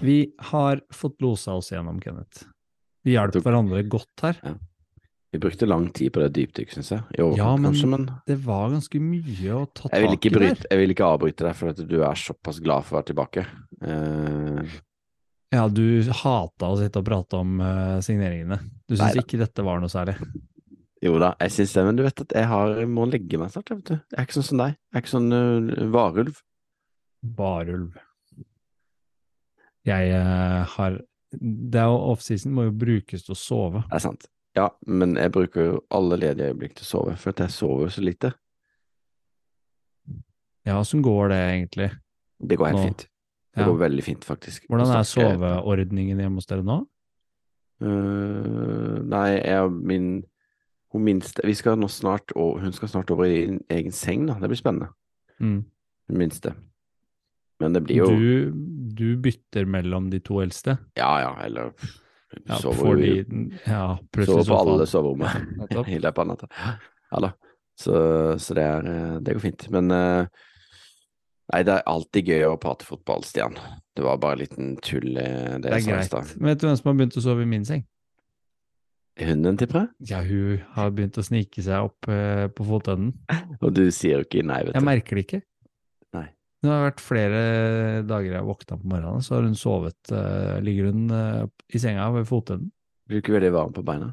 [0.00, 2.46] Vi har fått losa oss gjennom, Kenneth.
[3.04, 4.38] Vi hjalp Du- hverandre godt her.
[5.32, 7.02] Vi brukte lang tid på det dypdykk, syns jeg.
[7.18, 10.56] Jo, Ja, men kanskje, men det var ganske mye å ta tak i der.
[10.70, 13.46] jeg vil ikke avbryte deg, for at du er såpass glad for å være tilbake.
[13.84, 14.64] Uh...
[15.52, 18.58] Ja, du hata å sitte og prate om uh, signeringene.
[18.88, 20.16] Du syns ikke dette var noe særlig?
[21.00, 23.70] Jo da, jeg syns det, men du vet at jeg har, må legge meg snart,
[23.72, 23.94] vet du.
[23.96, 24.74] Jeg er ikke sånn som deg.
[24.76, 26.42] Jeg er ikke sånn uh, varulv.
[27.38, 27.96] Varulv.
[29.88, 30.98] Jeg uh, har
[31.30, 33.84] Det er jo offseason må jo brukes til å sove.
[33.86, 34.28] Det er sant.
[34.58, 37.92] Ja, men jeg bruker jo alle ledige øyeblikk til å sove, for at jeg sover
[37.94, 38.32] så lite.
[40.66, 41.88] Ja, åssen går det egentlig?
[42.40, 42.88] Det går helt Nå.
[42.90, 43.06] fint.
[43.54, 43.66] Det Ja.
[43.66, 44.66] går veldig fint, faktisk.
[44.68, 46.84] Hvordan er soveordningen hjemme hos dere nå?
[47.80, 50.10] Uh, nei, jeg min
[50.92, 54.34] Hun minste Vi skal nå snart Hun skal snart over i egen seng, da.
[54.40, 54.90] Det blir spennende.
[55.40, 55.64] Mm.
[56.10, 56.54] Hun minste.
[57.60, 58.50] Men det blir jo Du,
[58.96, 60.78] du bytter mellom de to eldste?
[60.98, 61.72] Ja, ja, eller
[62.46, 63.12] Ja, sover fordi
[63.66, 65.88] Ja, Sover på alle soverommet soverommene Nettopp.
[65.94, 66.50] i løpet av natta.
[67.10, 67.32] Ja da.
[67.80, 67.94] Så,
[68.38, 69.66] så det er Det går fint.
[69.70, 70.26] Men eh,
[71.50, 73.56] Nei, det er alltid gøy å prate fotball, Stian.
[73.96, 76.36] Det var bare en liten tull, eh, det Det er greit.
[76.38, 77.82] Vet du hvem som har begynt å sove i min seng?
[79.28, 79.88] Hunden, tipper jeg?
[80.10, 83.12] Ja, hun har begynt å snike seg opp eh, på fotenden.
[83.62, 84.78] Og du sier jo ikke nei, vet du.
[84.78, 85.40] Jeg merker det ikke.
[86.16, 86.26] Nei.
[86.62, 87.42] Det har vært flere
[88.08, 91.42] dager jeg våkna på morgenen, så har hun sovet eh, Ligger hun eh,
[91.74, 92.70] i senga ved fotenden.
[93.10, 94.12] Blir du ikke veldig varm på beina?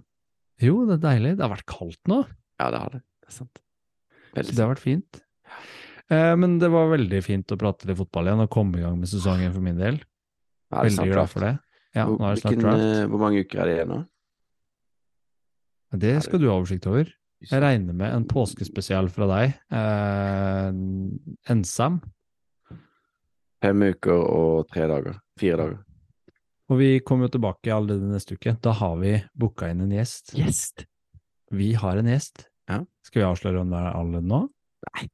[0.64, 1.36] Jo, det er deilig.
[1.38, 2.24] Det har vært kaldt nå.
[2.58, 3.02] Ja, det har det.
[3.22, 3.60] Det er sant.
[4.38, 5.20] Veldig Det har vært fint.
[6.10, 8.96] Eh, men det var veldig fint å prate litt fotball igjen og komme i gang
[8.98, 10.00] med sesongen for min del.
[10.74, 11.54] Ja, Veldig glad for det.
[11.96, 12.86] Ja, nå er det snart draft.
[12.88, 14.00] eh, hvor mange uker er det igjen nå?
[15.96, 17.10] Det skal du ha oversikt over.
[17.46, 19.58] Jeg regner med en påskespesial fra deg.
[19.78, 20.70] Eh,
[21.54, 22.00] ensam.
[23.62, 25.20] Fem uker og tre dager.
[25.40, 25.78] Fire dager.
[26.68, 28.58] Og vi kommer jo tilbake allerede neste uke.
[28.62, 30.34] Da har vi booka inn en gjest.
[30.36, 30.84] Gjest!
[31.56, 32.50] Vi har en gjest.
[32.68, 32.82] Ja.
[33.08, 34.42] Skal vi avsløre om det er alle nå?
[34.90, 35.06] Nei.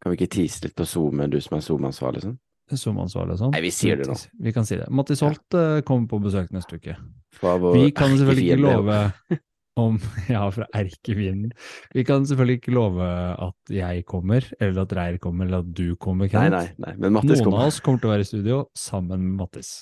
[0.00, 2.22] Kan vi ikke tease litt på SoMe, du som er SoMe-ansvarlig?
[2.24, 2.38] Sånn?
[2.70, 3.52] SoMe-ansvarlig og sånn.
[3.52, 4.16] Nei, vi sier det nå.
[4.46, 4.86] Vi kan si det.
[4.88, 5.82] Mattis Holt ja.
[5.84, 6.96] kommer på besøk neste uke.
[7.36, 9.00] Fra vår Vi kan selvfølgelig ikke love
[9.78, 9.98] om
[10.32, 11.52] Ja, fra Erkefienden.
[11.94, 13.10] Vi kan selvfølgelig ikke love
[13.48, 16.56] at jeg kommer, eller at Reir kommer, eller at du kommer, Nei, Kent.
[16.56, 19.44] nei, nei, men Mattis Noen av oss kommer til å være i studio sammen med
[19.44, 19.80] Mattis.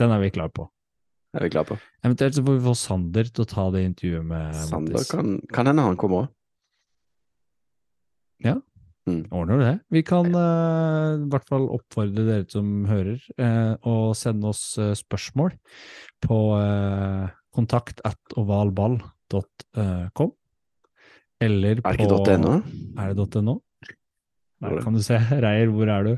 [0.00, 0.68] Den er vi klar på.
[1.32, 1.76] Det er vi klar på.
[2.04, 5.12] Eventuelt så får vi få Sander til å ta det intervjuet med Sander Mattis.
[5.12, 6.32] kan, kan hende han kommer òg.
[9.06, 9.74] Ordner det.
[9.94, 14.96] Vi kan uh, i hvert fall oppfordre dere som hører, uh, å sende oss uh,
[14.98, 15.54] spørsmål
[16.26, 16.38] på
[17.56, 20.34] kontakt at ovalball.com.
[21.40, 22.60] Eller på Er det ikke .no?
[22.96, 23.60] Er det .no?
[24.62, 25.18] Er Der kan du se.
[25.44, 26.12] Reier, hvor er du?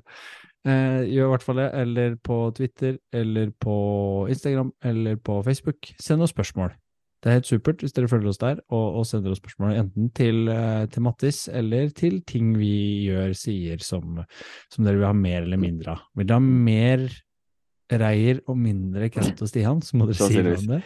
[0.69, 1.71] Eh, gjør i hvert fall det.
[1.75, 5.95] Eller på Twitter, eller på Instagram, eller på Facebook.
[6.01, 6.75] Send oss spørsmål.
[7.19, 10.11] Det er helt supert hvis dere følger oss der og, og sender oss spørsmål enten
[10.15, 14.21] til, eh, til Mattis eller til ting vi gjør, sier, som,
[14.71, 16.05] som dere vil ha mer eller mindre av.
[16.15, 17.09] Vil dere ha mer
[17.89, 20.83] Reier og mindre Kent og Stian, så må dere si noe om det.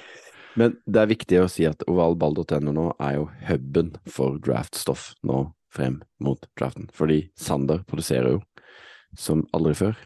[0.59, 5.46] Men det er viktig å si at ovalball.no nå er jo huben for draftstoff nå
[5.72, 6.90] frem mot draften.
[6.92, 8.42] Fordi Sander produserer jo
[9.18, 9.96] som aldri før.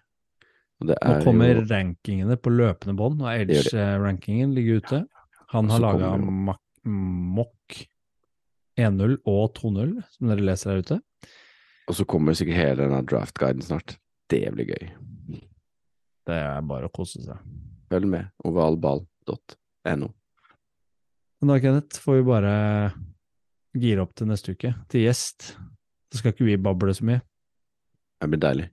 [0.84, 3.32] Nå er kommer jo rankingene på løpende bånd, og.
[3.32, 5.02] Edge-rankingen ligger ute.
[5.54, 7.78] Han har laga kommer Mock
[8.78, 10.98] 1-0 og 2-0, som dere leser der ute.
[11.86, 13.96] Og så kommer sikkert hele denne draftguiden snart.
[14.30, 14.92] Det blir gøy.
[16.26, 17.42] Det er bare å kose seg.
[17.90, 18.30] Følg med.
[18.46, 20.08] Ovalball.no.
[21.40, 22.52] Men da, Kenneth, får vi bare
[23.76, 25.52] gire opp til neste uke, til gjest.
[26.08, 27.20] Så skal ikke vi bable så mye.
[28.20, 28.68] Det blir deilig.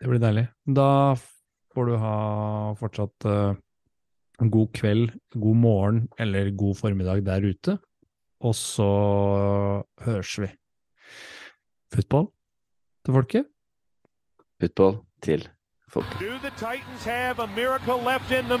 [0.00, 0.46] Det blir deilig.
[0.76, 0.90] Da
[1.72, 2.16] får du ha
[2.80, 3.54] fortsatt uh,
[4.40, 7.78] en god kveld, god morgen eller god formiddag der ute.
[8.40, 8.90] Og så
[10.04, 10.50] høres vi.
[11.92, 12.30] Football
[13.04, 13.50] til folket.
[14.60, 15.48] Football til
[15.88, 16.20] folket.
[16.20, 18.60] Do the Titans have a miracle left in them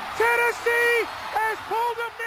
[0.21, 2.20] Tennessee has pulled them